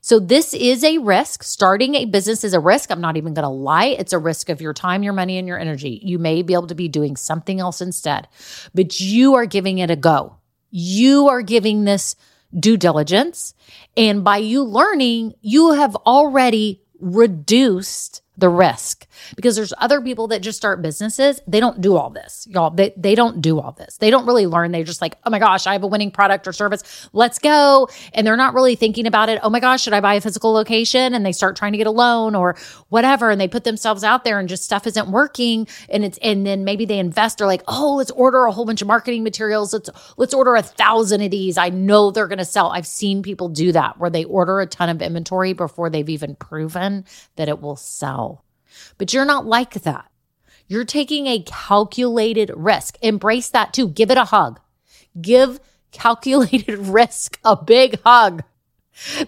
So 0.02 0.20
this 0.20 0.54
is 0.54 0.84
a 0.84 1.00
risk. 1.00 1.44
Starting 1.44 1.96
a 1.96 2.06
business 2.06 2.44
is 2.44 2.54
a 2.54 2.60
risk. 2.60 2.92
I'm 2.92 3.02
not 3.02 3.18
even 3.18 3.34
going 3.34 3.44
to 3.44 3.50
lie. 3.50 3.88
It's 3.88 4.14
a 4.14 4.18
risk 4.18 4.50
of 4.50 4.62
your 4.62 4.74
time, 4.74 5.04
your 5.04 5.14
money, 5.14 5.38
and 5.38 5.48
your 5.48 5.60
energy. 5.60 6.00
You 6.02 6.18
may 6.18 6.44
be 6.44 6.54
able 6.54 6.68
to 6.68 6.76
be 6.76 6.88
doing 6.88 7.18
something 7.18 7.60
else 7.60 7.82
instead, 7.82 8.28
but 8.74 9.02
you 9.02 9.36
are 9.36 9.46
giving 9.46 9.80
it 9.80 9.92
a 9.92 9.96
go. 9.96 10.38
You 10.80 11.28
are 11.28 11.42
giving 11.42 11.86
this 11.86 12.16
due 12.54 12.78
diligence. 12.78 13.56
And 13.98 14.24
by 14.24 14.38
you 14.38 14.64
learning, 14.64 15.34
you 15.42 15.74
have 15.74 15.96
already 15.96 16.84
reduced 17.00 18.22
the 18.38 18.50
risk 18.50 19.07
because 19.36 19.56
there's 19.56 19.74
other 19.78 20.02
people 20.02 20.28
that 20.28 20.42
just 20.42 20.58
start 20.58 20.82
businesses. 20.82 21.42
They 21.48 21.60
don't 21.60 21.82
do 21.82 21.96
all 21.96 22.10
this, 22.10 22.48
y'all. 22.50 22.70
They, 22.70 22.94
they 22.98 23.16
don't 23.16 23.42
do 23.42 23.60
all 23.60 23.72
this. 23.72 23.98
They 23.98 24.10
don't 24.10 24.26
really 24.26 24.48
learn. 24.48 24.72
They're 24.72 24.84
just 24.84 25.02
like, 25.02 25.18
oh 25.26 25.30
my 25.30 25.40
gosh, 25.40 25.68
I 25.68 25.74
have 25.74 25.84
a 25.84 25.88
winning 25.88 26.12
product 26.12 26.48
or 26.48 26.54
service. 26.54 27.10
Let's 27.14 27.40
go. 27.40 27.90
And 28.14 28.26
they're 28.26 28.38
not 28.38 28.54
really 28.54 28.76
thinking 28.76 29.08
about 29.08 29.30
it. 29.30 29.40
Oh 29.44 29.50
my 29.50 29.60
gosh, 29.60 29.84
should 29.84 29.94
I 29.94 30.02
buy 30.02 30.16
a 30.16 30.22
physical 30.22 30.52
location? 30.52 31.14
And 31.14 31.26
they 31.26 31.32
start 31.32 31.56
trying 31.56 31.72
to 31.74 31.78
get 31.78 31.88
a 31.88 31.92
loan 31.92 32.36
or 32.36 32.56
whatever. 32.90 33.30
And 33.30 33.40
they 33.40 33.48
put 33.48 33.64
themselves 33.64 34.04
out 34.04 34.24
there 34.24 34.40
and 34.40 34.50
just 34.50 34.64
stuff 34.64 34.88
isn't 34.88 35.10
working. 35.10 35.68
And 35.90 36.04
it's, 36.04 36.18
and 36.22 36.46
then 36.46 36.64
maybe 36.64 36.86
they 36.86 37.00
invest. 37.00 37.38
They're 37.38 37.48
like, 37.48 37.64
oh, 37.68 37.96
let's 37.96 38.12
order 38.12 38.46
a 38.46 38.52
whole 38.52 38.66
bunch 38.66 38.82
of 38.82 38.88
marketing 38.88 39.24
materials. 39.24 39.74
Let's, 39.74 39.90
let's 40.18 40.34
order 40.34 40.56
a 40.56 40.62
thousand 40.62 41.22
of 41.22 41.32
these. 41.32 41.58
I 41.58 41.70
know 41.70 42.12
they're 42.12 42.28
going 42.28 42.38
to 42.38 42.46
sell. 42.46 42.70
I've 42.72 42.88
seen 42.88 43.22
people 43.24 43.50
do 43.50 43.72
that 43.72 43.98
where 44.00 44.10
they 44.10 44.24
order 44.26 44.60
a 44.60 44.68
ton 44.68 44.90
of 44.90 45.02
inventory 45.02 45.54
before 45.54 45.90
they've 45.90 46.10
even 46.10 46.36
proven 46.36 47.06
that 47.36 47.50
it 47.50 47.62
will 47.62 47.76
sell. 47.76 48.44
But 48.98 49.14
you're 49.14 49.26
not 49.26 49.46
like 49.46 49.74
that. 49.74 50.10
You're 50.68 50.86
taking 50.86 51.28
a 51.28 51.44
calculated 51.44 52.52
risk. 52.56 52.98
Embrace 53.02 53.50
that 53.50 53.74
too. 53.74 53.88
Give 53.88 54.12
it 54.12 54.18
a 54.18 54.26
hug. 54.26 54.60
Give 55.20 55.60
calculated 55.92 56.78
risk 56.88 57.40
a 57.44 57.56
big 57.56 58.00
hug 58.06 58.44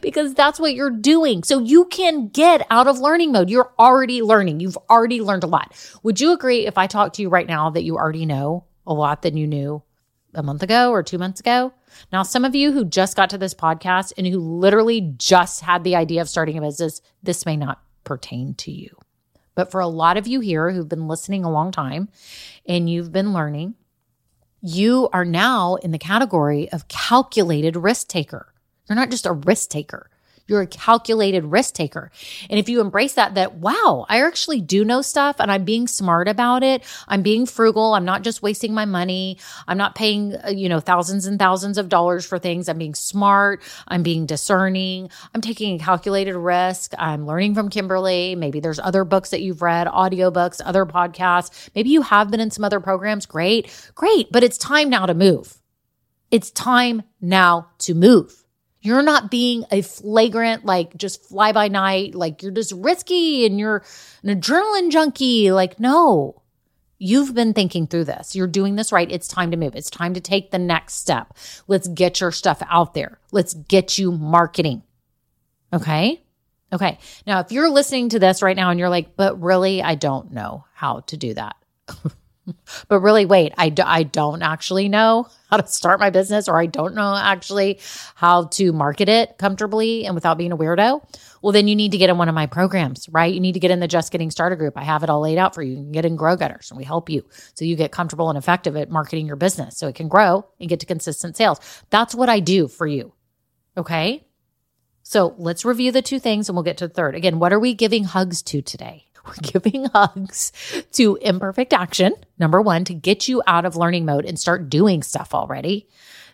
because 0.01 0.33
that's 0.33 0.59
what 0.59 0.73
you're 0.73 0.89
doing. 0.89 1.43
So 1.43 1.59
you 1.59 1.85
can 1.85 2.27
get 2.27 2.65
out 2.69 2.87
of 2.87 2.99
learning 2.99 3.31
mode. 3.31 3.49
You're 3.49 3.71
already 3.77 4.21
learning. 4.21 4.59
You've 4.59 4.77
already 4.89 5.21
learned 5.21 5.43
a 5.43 5.47
lot. 5.47 5.73
Would 6.03 6.19
you 6.19 6.33
agree 6.33 6.65
if 6.65 6.77
I 6.77 6.87
talk 6.87 7.13
to 7.13 7.21
you 7.21 7.29
right 7.29 7.47
now 7.47 7.69
that 7.69 7.83
you 7.83 7.97
already 7.97 8.25
know 8.25 8.65
a 8.85 8.93
lot 8.93 9.21
than 9.21 9.37
you 9.37 9.47
knew 9.47 9.83
a 10.33 10.43
month 10.43 10.63
ago 10.63 10.91
or 10.91 11.03
two 11.03 11.17
months 11.17 11.39
ago? 11.39 11.73
Now, 12.11 12.23
some 12.23 12.45
of 12.45 12.55
you 12.55 12.71
who 12.71 12.85
just 12.85 13.15
got 13.15 13.29
to 13.31 13.37
this 13.37 13.53
podcast 13.53 14.13
and 14.17 14.27
who 14.27 14.39
literally 14.39 15.13
just 15.17 15.61
had 15.61 15.83
the 15.83 15.95
idea 15.95 16.21
of 16.21 16.29
starting 16.29 16.57
a 16.57 16.61
business, 16.61 17.01
this 17.23 17.45
may 17.45 17.57
not 17.57 17.81
pertain 18.03 18.53
to 18.55 18.71
you. 18.71 18.98
But 19.55 19.71
for 19.71 19.81
a 19.81 19.87
lot 19.87 20.17
of 20.17 20.27
you 20.27 20.39
here 20.39 20.71
who've 20.71 20.87
been 20.87 21.07
listening 21.07 21.43
a 21.43 21.51
long 21.51 21.71
time 21.71 22.09
and 22.65 22.89
you've 22.89 23.11
been 23.11 23.33
learning, 23.33 23.75
you 24.61 25.09
are 25.13 25.25
now 25.25 25.75
in 25.75 25.91
the 25.91 25.97
category 25.97 26.71
of 26.71 26.87
calculated 26.87 27.75
risk 27.75 28.07
taker. 28.07 28.53
You're 28.87 28.95
not 28.95 29.11
just 29.11 29.25
a 29.25 29.33
risk 29.33 29.69
taker. 29.69 30.09
You're 30.49 30.61
a 30.61 30.67
calculated 30.67 31.45
risk 31.45 31.75
taker. 31.75 32.11
And 32.49 32.59
if 32.59 32.67
you 32.67 32.81
embrace 32.81 33.13
that, 33.13 33.35
that 33.35 33.55
wow, 33.55 34.05
I 34.09 34.25
actually 34.25 34.61
do 34.61 34.83
know 34.83 35.01
stuff 35.01 35.35
and 35.39 35.51
I'm 35.51 35.63
being 35.63 35.87
smart 35.87 36.27
about 36.27 36.63
it. 36.63 36.83
I'm 37.07 37.21
being 37.21 37.45
frugal. 37.45 37.93
I'm 37.93 38.05
not 38.05 38.23
just 38.23 38.41
wasting 38.41 38.73
my 38.73 38.85
money. 38.85 39.37
I'm 39.67 39.77
not 39.77 39.93
paying, 39.93 40.35
uh, 40.35 40.49
you 40.49 40.67
know, 40.67 40.79
thousands 40.79 41.27
and 41.27 41.37
thousands 41.37 41.77
of 41.77 41.87
dollars 41.87 42.25
for 42.25 42.39
things. 42.39 42.67
I'm 42.67 42.79
being 42.79 42.95
smart. 42.95 43.61
I'm 43.87 44.01
being 44.01 44.25
discerning. 44.25 45.09
I'm 45.35 45.41
taking 45.41 45.75
a 45.75 45.83
calculated 45.83 46.35
risk. 46.35 46.93
I'm 46.97 47.27
learning 47.27 47.53
from 47.53 47.69
Kimberly. 47.69 48.35
Maybe 48.35 48.59
there's 48.59 48.79
other 48.79 49.03
books 49.03 49.29
that 49.29 49.41
you've 49.41 49.61
read, 49.61 49.85
audiobooks, 49.85 50.61
other 50.65 50.85
podcasts. 50.85 51.69
Maybe 51.75 51.91
you 51.91 52.01
have 52.01 52.31
been 52.31 52.39
in 52.39 52.49
some 52.49 52.63
other 52.65 52.79
programs. 52.79 53.27
Great. 53.27 53.69
Great. 53.93 54.31
But 54.31 54.43
it's 54.43 54.57
time 54.57 54.89
now 54.89 55.05
to 55.05 55.13
move. 55.13 55.59
It's 56.31 56.51
time 56.51 57.03
now 57.21 57.69
to 57.79 57.93
move. 57.93 58.43
You're 58.81 59.01
not 59.01 59.29
being 59.29 59.65
a 59.71 59.81
flagrant, 59.81 60.65
like 60.65 60.95
just 60.95 61.25
fly 61.25 61.51
by 61.51 61.67
night, 61.67 62.15
like 62.15 62.41
you're 62.41 62.51
just 62.51 62.71
risky 62.71 63.45
and 63.45 63.59
you're 63.59 63.83
an 64.23 64.39
adrenaline 64.39 64.89
junkie. 64.89 65.51
Like, 65.51 65.79
no, 65.79 66.41
you've 66.97 67.33
been 67.33 67.53
thinking 67.53 67.87
through 67.87 68.05
this. 68.05 68.35
You're 68.35 68.47
doing 68.47 68.75
this 68.75 68.91
right. 68.91 69.11
It's 69.11 69.27
time 69.27 69.51
to 69.51 69.57
move. 69.57 69.75
It's 69.75 69.89
time 69.89 70.13
to 70.13 70.21
take 70.21 70.51
the 70.51 70.59
next 70.59 70.95
step. 70.95 71.33
Let's 71.67 71.87
get 71.89 72.21
your 72.21 72.31
stuff 72.31 72.61
out 72.69 72.93
there. 72.93 73.19
Let's 73.31 73.53
get 73.53 73.97
you 73.97 74.11
marketing. 74.11 74.83
Okay. 75.73 76.23
Okay. 76.71 76.99
Now, 77.25 77.39
if 77.39 77.51
you're 77.51 77.69
listening 77.69 78.09
to 78.09 78.19
this 78.19 78.41
right 78.41 78.55
now 78.55 78.69
and 78.69 78.79
you're 78.79 78.89
like, 78.89 79.15
but 79.15 79.41
really, 79.41 79.81
I 79.81 79.95
don't 79.95 80.31
know 80.31 80.65
how 80.73 81.01
to 81.01 81.17
do 81.17 81.33
that. 81.33 81.55
but 82.87 82.99
really, 82.99 83.25
wait, 83.25 83.53
I, 83.57 83.69
do, 83.69 83.83
I 83.85 84.03
don't 84.03 84.41
actually 84.41 84.89
know 84.89 85.27
how 85.49 85.57
to 85.57 85.67
start 85.67 85.99
my 85.99 86.09
business 86.09 86.47
or 86.47 86.59
I 86.59 86.67
don't 86.67 86.95
know 86.95 87.15
actually 87.15 87.79
how 88.15 88.45
to 88.45 88.71
market 88.71 89.09
it 89.09 89.37
comfortably 89.37 90.05
and 90.05 90.15
without 90.15 90.37
being 90.37 90.51
a 90.51 90.57
weirdo. 90.57 91.01
Well, 91.41 91.53
then 91.53 91.67
you 91.67 91.75
need 91.75 91.91
to 91.93 91.97
get 91.97 92.09
in 92.09 92.17
one 92.17 92.29
of 92.29 92.35
my 92.35 92.45
programs, 92.45 93.07
right? 93.09 93.33
You 93.33 93.39
need 93.39 93.53
to 93.53 93.59
get 93.59 93.71
in 93.71 93.79
the 93.79 93.87
Just 93.87 94.11
Getting 94.11 94.31
Started 94.31 94.57
group. 94.57 94.77
I 94.77 94.83
have 94.83 95.03
it 95.03 95.09
all 95.09 95.21
laid 95.21 95.37
out 95.37 95.55
for 95.55 95.63
you. 95.63 95.71
You 95.71 95.77
can 95.77 95.91
get 95.91 96.05
in 96.05 96.15
Grow 96.15 96.35
Getters 96.35 96.69
and 96.69 96.77
we 96.77 96.83
help 96.83 97.09
you 97.09 97.25
so 97.53 97.65
you 97.65 97.75
get 97.75 97.91
comfortable 97.91 98.29
and 98.29 98.37
effective 98.37 98.75
at 98.75 98.91
marketing 98.91 99.25
your 99.25 99.35
business 99.35 99.77
so 99.77 99.87
it 99.87 99.95
can 99.95 100.07
grow 100.07 100.45
and 100.59 100.69
get 100.69 100.79
to 100.81 100.85
consistent 100.85 101.37
sales. 101.37 101.59
That's 101.89 102.13
what 102.13 102.29
I 102.29 102.39
do 102.39 102.67
for 102.67 102.85
you. 102.85 103.13
Okay. 103.77 104.25
So 105.03 105.33
let's 105.37 105.65
review 105.65 105.91
the 105.91 106.03
two 106.03 106.19
things 106.19 106.49
and 106.49 106.55
we'll 106.55 106.63
get 106.63 106.77
to 106.77 106.87
the 106.87 106.93
third. 106.93 107.15
Again, 107.15 107.39
what 107.39 107.51
are 107.51 107.59
we 107.59 107.73
giving 107.73 108.03
hugs 108.03 108.43
to 108.43 108.61
today? 108.61 109.08
We're 109.25 109.33
giving 109.41 109.85
hugs 109.85 110.51
to 110.93 111.17
imperfect 111.21 111.73
action. 111.73 112.13
Number 112.37 112.61
one, 112.61 112.85
to 112.85 112.93
get 112.93 113.27
you 113.27 113.41
out 113.47 113.65
of 113.65 113.75
learning 113.75 114.05
mode 114.05 114.25
and 114.25 114.39
start 114.39 114.69
doing 114.69 115.03
stuff 115.03 115.33
already. 115.33 115.87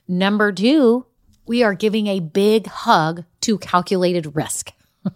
Number 0.08 0.52
two, 0.52 1.06
we 1.46 1.64
are 1.64 1.74
giving 1.74 2.08
a 2.08 2.20
big 2.20 2.68
hug 2.68 3.24
to 3.42 3.58
calculated 3.58 4.36
risk. 4.36 4.72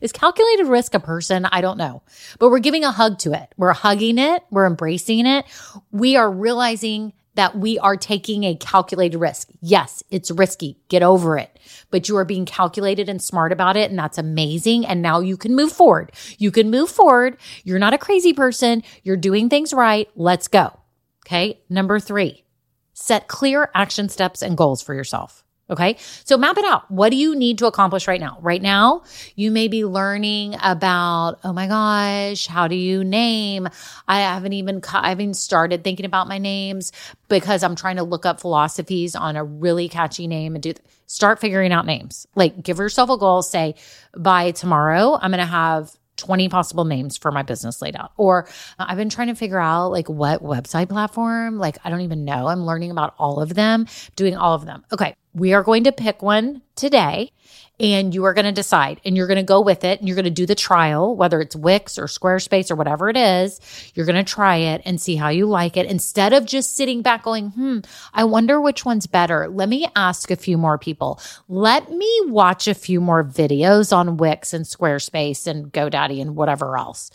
Is 0.00 0.12
calculated 0.12 0.66
risk 0.66 0.94
a 0.94 1.00
person? 1.00 1.44
I 1.46 1.60
don't 1.60 1.78
know. 1.78 2.02
But 2.38 2.50
we're 2.50 2.58
giving 2.60 2.84
a 2.84 2.92
hug 2.92 3.18
to 3.20 3.32
it. 3.32 3.52
We're 3.56 3.72
hugging 3.72 4.18
it. 4.18 4.44
We're 4.50 4.66
embracing 4.66 5.26
it. 5.26 5.44
We 5.90 6.16
are 6.16 6.30
realizing 6.30 7.12
that 7.34 7.56
we 7.56 7.78
are 7.78 7.96
taking 7.96 8.44
a 8.44 8.54
calculated 8.56 9.18
risk. 9.18 9.48
Yes, 9.60 10.02
it's 10.10 10.30
risky. 10.30 10.78
Get 10.88 11.02
over 11.02 11.38
it. 11.38 11.58
But 11.90 12.08
you 12.08 12.16
are 12.16 12.24
being 12.24 12.44
calculated 12.44 13.08
and 13.08 13.22
smart 13.22 13.52
about 13.52 13.76
it. 13.76 13.90
And 13.90 13.98
that's 13.98 14.18
amazing. 14.18 14.84
And 14.84 15.00
now 15.02 15.20
you 15.20 15.36
can 15.36 15.54
move 15.54 15.72
forward. 15.72 16.12
You 16.38 16.50
can 16.50 16.70
move 16.70 16.90
forward. 16.90 17.38
You're 17.64 17.78
not 17.78 17.94
a 17.94 17.98
crazy 17.98 18.32
person. 18.32 18.82
You're 19.02 19.16
doing 19.16 19.48
things 19.48 19.72
right. 19.72 20.10
Let's 20.14 20.48
go. 20.48 20.78
Okay. 21.26 21.60
Number 21.70 22.00
three, 22.00 22.44
set 22.92 23.28
clear 23.28 23.70
action 23.74 24.08
steps 24.08 24.42
and 24.42 24.56
goals 24.56 24.82
for 24.82 24.94
yourself. 24.94 25.44
Okay. 25.72 25.96
So 26.24 26.36
map 26.36 26.58
it 26.58 26.66
out. 26.66 26.88
What 26.90 27.08
do 27.08 27.16
you 27.16 27.34
need 27.34 27.56
to 27.58 27.66
accomplish 27.66 28.06
right 28.06 28.20
now? 28.20 28.36
Right 28.42 28.60
now, 28.60 29.04
you 29.36 29.50
may 29.50 29.68
be 29.68 29.86
learning 29.86 30.54
about, 30.62 31.38
oh 31.44 31.54
my 31.54 31.66
gosh, 31.66 32.46
how 32.46 32.68
do 32.68 32.76
you 32.76 33.02
name? 33.02 33.66
I 34.06 34.20
haven't 34.20 34.52
even, 34.52 34.82
I 34.92 35.08
haven't 35.08 35.34
started 35.34 35.82
thinking 35.82 36.04
about 36.04 36.28
my 36.28 36.36
names 36.36 36.92
because 37.28 37.62
I'm 37.62 37.74
trying 37.74 37.96
to 37.96 38.02
look 38.02 38.26
up 38.26 38.38
philosophies 38.38 39.16
on 39.16 39.34
a 39.34 39.42
really 39.42 39.88
catchy 39.88 40.26
name 40.26 40.54
and 40.54 40.62
do, 40.62 40.74
start 41.06 41.40
figuring 41.40 41.72
out 41.72 41.86
names. 41.86 42.26
Like 42.34 42.62
give 42.62 42.76
yourself 42.76 43.08
a 43.08 43.16
goal. 43.16 43.40
Say 43.40 43.74
by 44.14 44.50
tomorrow, 44.50 45.18
I'm 45.22 45.30
going 45.30 45.40
to 45.40 45.46
have 45.46 45.90
20 46.18 46.50
possible 46.50 46.84
names 46.84 47.16
for 47.16 47.32
my 47.32 47.42
business 47.42 47.80
laid 47.80 47.96
out. 47.96 48.12
Or 48.18 48.46
I've 48.78 48.98
been 48.98 49.08
trying 49.08 49.28
to 49.28 49.34
figure 49.34 49.58
out 49.58 49.88
like 49.88 50.10
what 50.10 50.42
website 50.42 50.90
platform, 50.90 51.58
like 51.58 51.78
I 51.82 51.88
don't 51.88 52.02
even 52.02 52.26
know. 52.26 52.46
I'm 52.46 52.66
learning 52.66 52.90
about 52.90 53.14
all 53.18 53.40
of 53.40 53.54
them, 53.54 53.86
doing 54.16 54.36
all 54.36 54.54
of 54.54 54.66
them. 54.66 54.84
Okay. 54.92 55.14
We 55.34 55.54
are 55.54 55.62
going 55.62 55.84
to 55.84 55.92
pick 55.92 56.22
one 56.22 56.62
today 56.76 57.32
and 57.80 58.14
you 58.14 58.24
are 58.24 58.34
going 58.34 58.44
to 58.44 58.52
decide 58.52 59.00
and 59.04 59.16
you're 59.16 59.26
going 59.26 59.38
to 59.38 59.42
go 59.42 59.60
with 59.60 59.82
it 59.82 59.98
and 59.98 60.06
you're 60.06 60.14
going 60.14 60.24
to 60.24 60.30
do 60.30 60.46
the 60.46 60.54
trial, 60.54 61.16
whether 61.16 61.40
it's 61.40 61.56
Wix 61.56 61.98
or 61.98 62.04
Squarespace 62.04 62.70
or 62.70 62.76
whatever 62.76 63.08
it 63.08 63.16
is. 63.16 63.58
You're 63.94 64.06
going 64.06 64.22
to 64.22 64.30
try 64.30 64.56
it 64.56 64.82
and 64.84 65.00
see 65.00 65.16
how 65.16 65.30
you 65.30 65.46
like 65.46 65.76
it 65.76 65.86
instead 65.86 66.32
of 66.32 66.44
just 66.44 66.76
sitting 66.76 67.02
back 67.02 67.22
going, 67.22 67.50
hmm, 67.50 67.78
I 68.12 68.24
wonder 68.24 68.60
which 68.60 68.84
one's 68.84 69.06
better. 69.06 69.48
Let 69.48 69.68
me 69.68 69.88
ask 69.96 70.30
a 70.30 70.36
few 70.36 70.58
more 70.58 70.78
people. 70.78 71.18
Let 71.48 71.90
me 71.90 72.20
watch 72.26 72.68
a 72.68 72.74
few 72.74 73.00
more 73.00 73.24
videos 73.24 73.96
on 73.96 74.18
Wix 74.18 74.52
and 74.52 74.66
Squarespace 74.66 75.46
and 75.46 75.72
GoDaddy 75.72 76.20
and 76.20 76.36
whatever 76.36 76.76
else. 76.76 77.10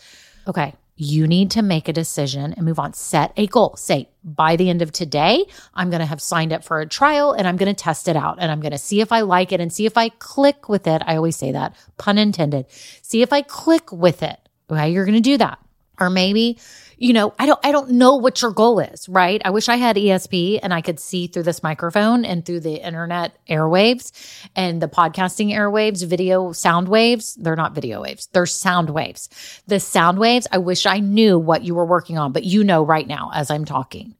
Okay 0.47 0.73
you 0.97 1.27
need 1.27 1.51
to 1.51 1.61
make 1.61 1.87
a 1.87 1.93
decision 1.93 2.53
and 2.53 2.65
move 2.65 2.79
on. 2.79 2.93
Set 2.93 3.31
a 3.37 3.45
goal. 3.47 3.75
Say, 3.77 4.09
by 4.23 4.55
the 4.55 4.69
end 4.69 4.81
of 4.81 4.91
today, 4.91 5.45
I'm 5.75 5.89
going 5.89 5.99
to 5.99 6.05
have 6.05 6.21
signed 6.21 6.51
up 6.51 6.63
for 6.63 6.81
a 6.81 6.87
trial 6.87 7.33
and 7.33 7.47
I'm 7.47 7.55
going 7.55 7.73
to 7.73 7.83
test 7.83 8.07
it 8.07 8.15
out 8.15 8.37
and 8.39 8.51
I'm 8.51 8.59
going 8.59 8.71
to 8.71 8.79
see 8.79 8.99
if 8.99 9.11
I 9.11 9.21
like 9.21 9.51
it 9.51 9.61
and 9.61 9.71
see 9.71 9.85
if 9.85 9.95
I 9.95 10.09
click 10.09 10.67
with 10.67 10.87
it. 10.87 11.03
I 11.05 11.15
always 11.15 11.35
say 11.35 11.51
that, 11.51 11.75
pun 11.97 12.17
intended. 12.17 12.65
See 12.69 13.21
if 13.21 13.31
I 13.31 13.43
click 13.43 13.91
with 13.91 14.23
it. 14.23 14.39
Okay. 14.69 14.89
You're 14.89 15.05
going 15.05 15.15
to 15.15 15.21
do 15.21 15.37
that. 15.37 15.59
Or 15.99 16.09
maybe 16.09 16.59
you 16.97 17.13
know, 17.13 17.33
I 17.37 17.45
don't, 17.45 17.59
I 17.63 17.71
don't 17.71 17.91
know 17.91 18.15
what 18.15 18.41
your 18.41 18.51
goal 18.51 18.79
is, 18.79 19.07
right? 19.07 19.41
I 19.45 19.51
wish 19.51 19.69
I 19.69 19.75
had 19.75 19.95
ESP 19.95 20.59
and 20.63 20.73
I 20.73 20.81
could 20.81 20.99
see 20.99 21.27
through 21.27 21.43
this 21.43 21.61
microphone 21.61 22.25
and 22.25 22.45
through 22.45 22.61
the 22.61 22.75
internet 22.85 23.37
airwaves 23.47 24.11
and 24.55 24.81
the 24.81 24.87
podcasting 24.87 25.53
airwaves, 25.53 26.05
video 26.05 26.51
sound 26.51 26.87
waves. 26.87 27.35
They're 27.35 27.55
not 27.55 27.75
video 27.75 28.01
waves. 28.01 28.27
They're 28.33 28.45
sound 28.45 28.89
waves. 28.89 29.29
The 29.67 29.79
sound 29.79 30.17
waves. 30.17 30.47
I 30.51 30.57
wish 30.57 30.85
I 30.85 30.99
knew 30.99 31.37
what 31.37 31.63
you 31.63 31.75
were 31.75 31.85
working 31.85 32.17
on, 32.17 32.31
but 32.31 32.43
you 32.43 32.63
know 32.63 32.83
right 32.83 33.07
now 33.07 33.31
as 33.33 33.51
I'm 33.51 33.65
talking 33.65 34.15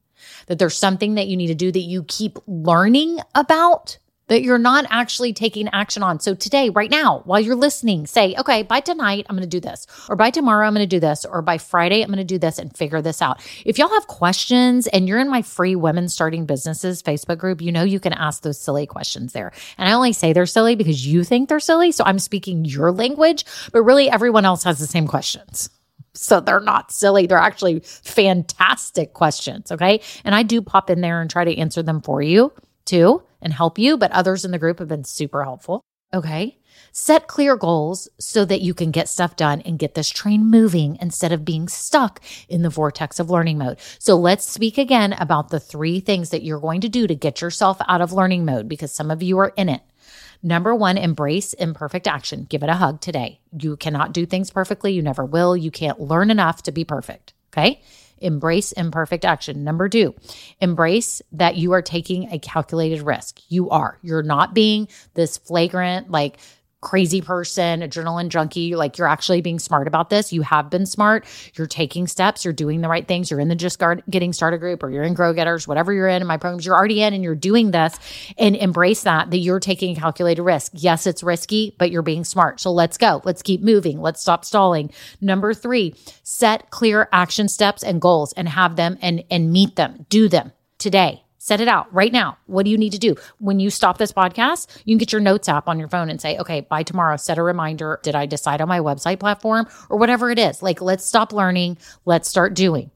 that 0.48 0.60
there's 0.60 0.78
something 0.78 1.16
that 1.16 1.28
you 1.28 1.38
need 1.38 1.48
to 1.48 1.56
do 1.56 1.72
that 1.72 1.80
you 1.80 2.04
keep 2.04 2.38
learning 2.48 3.20
about 3.36 3.98
that 4.28 4.42
you're 4.42 4.58
not 4.58 4.86
actually 4.90 5.34
taking 5.34 5.70
action 5.70 6.04
on. 6.04 6.20
So 6.20 6.36
today, 6.36 6.70
right 6.70 6.92
now, 6.92 7.22
while 7.26 7.40
you're 7.40 7.56
listening, 7.56 8.08
say, 8.08 8.36
okay, 8.38 8.63
by 8.63 8.80
tonight, 8.80 9.26
I'm 9.30 9.36
going 9.36 9.50
to 9.50 9.60
do 9.60 9.60
this, 9.60 9.88
or 10.10 10.16
by 10.16 10.30
tomorrow, 10.30 10.68
I'm 10.68 10.74
going 10.74 10.88
to 10.88 10.96
do 10.96 11.00
this, 11.00 11.26
or 11.26 11.42
by 11.42 11.58
Friday, 11.58 12.02
I'm 12.02 12.10
going 12.10 12.18
to 12.18 12.24
do 12.24 12.38
this 12.38 12.60
and 12.60 12.76
figure 12.76 13.02
this 13.02 13.22
out. 13.22 13.42
If 13.66 13.78
y'all 13.78 13.90
have 13.90 14.08
questions 14.08 14.88
and 14.88 15.08
you're 15.08 15.20
in 15.20 15.30
my 15.30 15.42
free 15.42 15.76
women 15.76 16.10
starting 16.10 16.46
businesses 16.46 17.02
Facebook 17.02 17.38
group, 17.38 17.62
you 17.62 17.72
know 17.72 17.84
you 17.84 18.00
can 18.00 18.13
ask 18.13 18.44
those 18.44 18.60
silly 18.60 18.86
questions 18.86 19.34
there. 19.34 19.52
And 19.78 19.90
I 19.90 19.94
only 19.94 20.13
say 20.13 20.34
they're 20.34 20.46
silly 20.46 20.76
because 20.76 21.06
you 21.06 21.24
think 21.24 21.50
they're 21.50 21.60
silly. 21.60 21.92
So 21.92 22.04
I'm 22.06 22.20
speaking 22.20 22.66
your 22.66 22.92
language, 22.92 23.46
but 23.72 23.84
really 23.84 24.10
everyone 24.10 24.46
else 24.46 24.63
has 24.63 24.80
the 24.80 24.88
same 24.88 25.08
questions. 25.08 25.70
So 26.13 26.40
they're 26.40 26.60
not 26.60 26.92
silly. 26.92 27.28
They're 27.28 27.38
actually 27.38 27.82
fantastic 27.82 29.13
questions. 29.13 29.72
Okay. 29.72 30.02
And 30.24 30.34
I 30.34 30.44
do 30.44 30.62
pop 30.62 30.90
in 30.90 31.02
there 31.02 31.22
and 31.22 31.30
try 31.30 31.46
to 31.46 31.58
answer 31.58 31.84
them 31.84 32.02
for 32.02 32.22
you 32.22 32.52
too 32.88 33.23
and 33.41 33.54
help 33.54 33.78
you, 33.78 33.97
but 33.97 34.12
others 34.12 34.43
in 34.43 34.52
the 34.52 34.58
group 34.58 34.80
have 34.80 34.88
been 34.88 35.04
super 35.04 35.43
helpful. 35.43 35.82
Okay. 36.13 36.58
Set 36.91 37.28
clear 37.28 37.56
goals 37.56 38.08
so 38.19 38.45
that 38.45 38.62
you 38.62 38.73
can 38.73 38.91
get 38.91 39.10
stuff 39.10 39.36
done 39.36 39.62
and 39.62 39.78
get 39.78 39.93
this 39.93 40.10
train 40.10 40.50
moving 40.50 40.97
instead 41.02 41.32
of 41.32 41.45
being 41.45 41.67
stuck 41.67 42.21
in 42.47 42.62
the 42.62 42.69
vortex 42.69 43.19
of 43.19 43.30
learning 43.30 43.58
mode. 43.58 43.78
So 44.00 44.15
let's 44.15 44.50
speak 44.50 44.78
again 44.78 45.13
about 45.13 45.50
the 45.50 45.60
three 45.60 46.00
things 46.00 46.30
that 46.30 46.43
you're 46.43 46.60
going 46.60 46.82
to 46.82 46.89
do 46.89 47.06
to 47.08 47.15
get 47.15 47.41
yourself 47.41 47.78
out 47.88 48.02
of 48.02 48.13
learning 48.13 48.45
mode 48.45 48.69
because 48.69 48.91
some 48.91 49.12
of 49.12 49.21
you 49.21 49.38
are 49.38 49.54
in 49.58 49.69
it. 49.69 49.82
Number 50.41 50.73
one, 50.73 50.97
embrace 50.97 51.54
imperfect 51.54 52.08
action. 52.08 52.45
Give 52.50 52.63
it 52.63 52.69
a 52.69 52.76
hug 52.76 53.02
today. 53.02 53.41
You 53.60 53.76
cannot 53.76 54.13
do 54.13 54.26
things 54.26 54.50
perfectly. 54.50 54.93
You 54.93 55.02
never 55.02 55.26
will. 55.26 55.58
You 55.58 55.71
can't 55.71 56.00
learn 56.00 56.32
enough 56.32 56.63
to 56.63 56.71
be 56.71 56.86
perfect. 56.86 57.34
Okay. 57.52 57.82
Embrace 58.20 58.72
imperfect 58.72 59.26
action. 59.26 59.64
Number 59.64 59.90
two, 59.90 60.16
embrace 60.60 61.22
that 61.32 61.56
you 61.56 61.72
are 61.74 61.82
taking 61.82 62.32
a 62.32 62.40
calculated 62.40 63.02
risk. 63.02 63.40
You 63.50 63.70
are. 63.70 63.98
You're 64.02 64.24
not 64.24 64.54
being 64.54 64.88
this 65.14 65.38
flagrant, 65.38 66.12
like 66.12 66.38
crazy 66.82 67.22
person, 67.22 67.82
adrenaline 67.82 68.30
junkie. 68.30 68.76
Like 68.76 68.98
you're 68.98 69.08
actually 69.08 69.42
being 69.42 69.60
smart 69.60 69.88
about 69.88 70.10
this. 70.10 70.32
You 70.32 70.42
have 70.44 70.70
been 70.70 70.86
smart. 70.86 71.26
You're 71.56 71.68
taking 71.68 72.08
steps. 72.08 72.46
You're 72.46 72.54
doing 72.54 72.82
the 72.82 72.90
right 72.90 73.08
things. 73.08 73.32
You're 73.32 73.40
in 73.40 73.48
the 73.48 73.56
just 73.56 73.82
getting 74.10 74.34
started 74.34 74.60
group 74.60 74.84
or 74.84 74.90
you're 74.90 75.04
in 75.04 75.13
grow 75.13 75.34
getters, 75.34 75.68
whatever 75.68 75.94
you're 75.94 76.08
in 76.08 76.22
in 76.22 76.28
my 76.28 76.38
programs, 76.38 76.66
you're 76.66 76.76
already 76.76 77.02
in 77.02 77.13
and 77.13 77.24
you're 77.24 77.36
doing 77.36 77.72
this 77.72 77.98
and 78.38 78.56
embrace 78.56 79.04
that, 79.04 79.32
that 79.32 79.38
you're 79.38 79.60
taking 79.60 79.96
a 79.96 80.00
calculated 80.00 80.44
risk. 80.44 80.72
Yes, 80.76 81.08
it's 81.08 81.24
risky, 81.24 81.76
but 81.78 81.92
you're 81.92 82.02
being 82.02 82.24
smart. 82.24 82.60
So 82.60 82.72
let's 82.72 82.98
go. 82.98 83.22
Let's 83.24 83.42
keep 83.42 83.62
moving. 83.62 84.02
Let's 84.02 84.22
stop 84.22 84.46
stalling. 84.46 84.92
Number 85.22 85.54
three, 85.54 85.96
set 86.24 86.70
clear 86.70 87.10
action 87.12 87.48
steps 87.48 87.84
and 87.84 88.02
goals 88.02 88.34
and 88.34 88.50
have 88.50 88.76
them 88.76 88.98
and, 89.02 89.24
and 89.30 89.52
meet 89.52 89.76
them. 89.76 90.06
Do 90.10 90.30
them 90.30 90.54
today. 90.78 91.24
Set 91.38 91.62
it 91.62 91.67
out 91.67 91.93
right 91.93 92.12
now. 92.12 92.38
What 92.47 92.63
do 92.63 92.71
you 92.71 92.78
need 92.78 92.93
to 92.93 92.97
do? 92.97 93.15
When 93.39 93.60
you 93.60 93.69
stop 93.69 93.97
this 93.97 94.12
podcast, 94.12 94.82
you 94.86 94.93
can 94.93 94.97
get 94.97 95.12
your 95.12 95.21
notes 95.21 95.47
app 95.47 95.67
on 95.67 95.80
your 95.80 95.88
phone 95.88 96.10
and 96.10 96.19
say, 96.19 96.38
okay, 96.38 96.62
by 96.62 96.84
tomorrow, 96.84 97.15
set 97.17 97.38
a 97.38 97.43
reminder. 97.43 98.00
Did 98.04 98.15
I 98.15 98.26
decide 98.26 98.60
on 98.60 98.67
my 98.67 98.80
website 98.80 99.19
platform 99.19 99.67
or 99.89 99.97
whatever 99.97 100.32
it 100.32 100.39
is? 100.39 100.63
Like, 100.63 100.82
let's 100.82 101.06
stop 101.06 101.32
learning. 101.32 101.78
Let's 102.06 102.28
start 102.28 102.54
doing. 102.54 102.91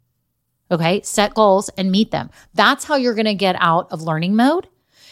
Okay. 0.71 1.01
Set 1.03 1.33
goals 1.33 1.69
and 1.77 1.91
meet 1.91 2.11
them. 2.11 2.29
That's 2.53 2.85
how 2.85 2.95
you're 2.95 3.13
going 3.13 3.25
to 3.25 3.35
get 3.35 3.55
out 3.59 3.91
of 3.91 4.01
learning 4.01 4.35
mode. 4.35 4.67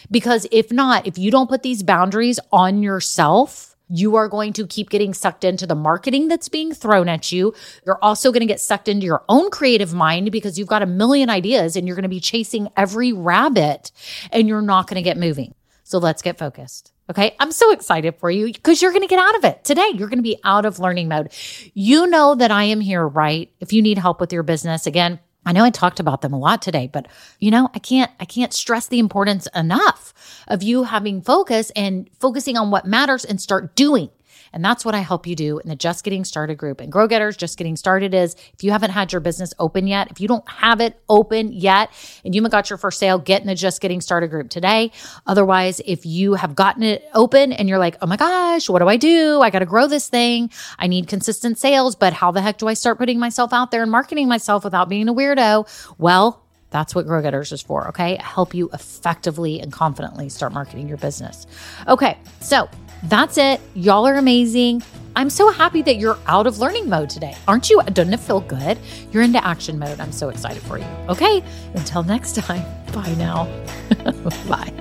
Because 0.09 0.47
if 0.51 0.71
not, 0.71 1.05
if 1.05 1.17
you 1.17 1.29
don't 1.29 1.49
put 1.49 1.61
these 1.61 1.83
boundaries 1.83 2.39
on 2.51 2.81
yourself, 2.81 3.68
You 3.89 4.15
are 4.15 4.27
going 4.27 4.53
to 4.53 4.67
keep 4.67 4.89
getting 4.89 5.13
sucked 5.13 5.43
into 5.43 5.65
the 5.65 5.75
marketing 5.75 6.27
that's 6.27 6.47
being 6.47 6.73
thrown 6.73 7.09
at 7.09 7.31
you. 7.31 7.53
You're 7.85 7.99
also 8.03 8.31
going 8.31 8.41
to 8.41 8.45
get 8.45 8.61
sucked 8.61 8.87
into 8.87 9.05
your 9.05 9.23
own 9.27 9.49
creative 9.49 9.93
mind 9.93 10.31
because 10.31 10.59
you've 10.59 10.67
got 10.67 10.83
a 10.83 10.85
million 10.85 11.29
ideas 11.29 11.75
and 11.75 11.87
you're 11.87 11.95
going 11.95 12.03
to 12.03 12.09
be 12.09 12.19
chasing 12.19 12.69
every 12.77 13.11
rabbit 13.11 13.91
and 14.31 14.47
you're 14.47 14.61
not 14.61 14.87
going 14.87 14.95
to 14.95 15.01
get 15.01 15.17
moving. 15.17 15.55
So 15.83 15.97
let's 15.97 16.21
get 16.21 16.37
focused. 16.37 16.93
Okay. 17.09 17.35
I'm 17.39 17.51
so 17.51 17.71
excited 17.71 18.15
for 18.17 18.29
you 18.29 18.45
because 18.45 18.79
you're 18.79 18.91
going 18.91 19.01
to 19.01 19.07
get 19.07 19.17
out 19.17 19.35
of 19.35 19.43
it 19.43 19.63
today. 19.63 19.89
You're 19.95 20.07
going 20.07 20.19
to 20.19 20.23
be 20.23 20.37
out 20.43 20.65
of 20.65 20.77
learning 20.77 21.07
mode. 21.07 21.33
You 21.73 22.05
know 22.05 22.35
that 22.35 22.51
I 22.51 22.65
am 22.65 22.81
here, 22.81 23.07
right? 23.07 23.51
If 23.59 23.73
you 23.73 23.81
need 23.81 23.97
help 23.97 24.21
with 24.21 24.31
your 24.31 24.43
business, 24.43 24.85
again, 24.85 25.19
I 25.49 25.51
know 25.51 25.63
I 25.63 25.71
talked 25.71 25.99
about 25.99 26.21
them 26.21 26.31
a 26.31 26.37
lot 26.37 26.61
today, 26.61 26.87
but 26.93 27.07
you 27.39 27.49
know, 27.49 27.69
I 27.73 27.79
can't 27.79 28.11
I 28.19 28.25
can't 28.25 28.53
stress 28.53 28.87
the 28.87 28.99
importance 28.99 29.47
enough 29.55 30.13
of 30.47 30.61
you 30.61 30.83
having 30.83 31.23
focus 31.23 31.71
and 31.75 32.07
focusing 32.19 32.55
on 32.55 32.69
what 32.69 32.85
matters 32.85 33.25
and 33.25 33.41
start 33.41 33.75
doing. 33.75 34.11
And 34.53 34.63
that's 34.63 34.83
what 34.83 34.95
I 34.95 34.99
help 34.99 35.27
you 35.27 35.35
do 35.35 35.59
in 35.59 35.69
the 35.69 35.75
Just 35.75 36.03
Getting 36.03 36.23
Started 36.23 36.55
group. 36.55 36.81
And 36.81 36.91
Grow 36.91 37.07
Getters 37.07 37.37
Just 37.37 37.57
Getting 37.57 37.75
Started 37.75 38.13
is 38.13 38.35
if 38.53 38.63
you 38.63 38.71
haven't 38.71 38.91
had 38.91 39.11
your 39.11 39.21
business 39.21 39.53
open 39.59 39.87
yet, 39.87 40.09
if 40.11 40.19
you 40.19 40.27
don't 40.27 40.47
have 40.49 40.81
it 40.81 40.99
open 41.09 41.51
yet, 41.51 41.89
and 42.23 42.33
you 42.33 42.41
haven't 42.41 42.51
got 42.51 42.69
your 42.69 42.77
first 42.77 42.99
sale, 42.99 43.19
get 43.19 43.41
in 43.41 43.47
the 43.47 43.55
Just 43.55 43.81
Getting 43.81 44.01
Started 44.01 44.29
group 44.29 44.49
today. 44.49 44.91
Otherwise, 45.27 45.81
if 45.85 46.05
you 46.05 46.33
have 46.33 46.55
gotten 46.55 46.83
it 46.83 47.07
open 47.13 47.53
and 47.53 47.69
you're 47.69 47.79
like, 47.79 47.97
oh 48.01 48.07
my 48.07 48.17
gosh, 48.17 48.69
what 48.69 48.79
do 48.79 48.87
I 48.87 48.97
do? 48.97 49.41
I 49.41 49.49
got 49.49 49.59
to 49.59 49.65
grow 49.65 49.87
this 49.87 50.09
thing. 50.09 50.49
I 50.77 50.87
need 50.87 51.07
consistent 51.07 51.57
sales, 51.57 51.95
but 51.95 52.13
how 52.13 52.31
the 52.31 52.41
heck 52.41 52.57
do 52.57 52.67
I 52.67 52.73
start 52.73 52.97
putting 52.97 53.19
myself 53.19 53.53
out 53.53 53.71
there 53.71 53.81
and 53.83 53.91
marketing 53.91 54.27
myself 54.27 54.63
without 54.63 54.89
being 54.89 55.07
a 55.07 55.13
weirdo? 55.13 55.67
Well, 55.97 56.43
that's 56.71 56.93
what 56.93 57.07
Grow 57.07 57.21
Getters 57.21 57.51
is 57.51 57.61
for, 57.61 57.87
okay? 57.89 58.17
Help 58.21 58.53
you 58.53 58.69
effectively 58.73 59.59
and 59.59 59.71
confidently 59.71 60.29
start 60.29 60.53
marketing 60.53 60.87
your 60.87 60.97
business. 60.97 61.47
Okay, 61.87 62.17
so 62.41 62.69
that's 63.03 63.37
it. 63.37 63.61
Y'all 63.75 64.07
are 64.07 64.15
amazing. 64.15 64.83
I'm 65.15 65.29
so 65.29 65.51
happy 65.51 65.81
that 65.81 65.97
you're 65.97 66.17
out 66.27 66.47
of 66.47 66.59
learning 66.59 66.87
mode 66.87 67.09
today. 67.09 67.35
Aren't 67.47 67.69
you? 67.69 67.81
Doesn't 67.83 68.13
it 68.13 68.19
feel 68.19 68.41
good? 68.41 68.77
You're 69.11 69.23
into 69.23 69.43
action 69.45 69.79
mode. 69.79 69.99
I'm 69.99 70.11
so 70.11 70.29
excited 70.29 70.61
for 70.63 70.77
you. 70.77 70.85
Okay, 71.09 71.43
until 71.73 72.03
next 72.03 72.35
time, 72.35 72.63
bye 72.93 73.13
now. 73.15 73.45
bye. 74.47 74.73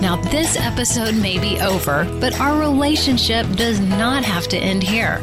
Now, 0.00 0.16
this 0.30 0.56
episode 0.56 1.14
may 1.14 1.38
be 1.38 1.60
over, 1.60 2.04
but 2.20 2.40
our 2.40 2.58
relationship 2.58 3.46
does 3.56 3.80
not 3.80 4.24
have 4.24 4.48
to 4.48 4.56
end 4.56 4.82
here 4.82 5.22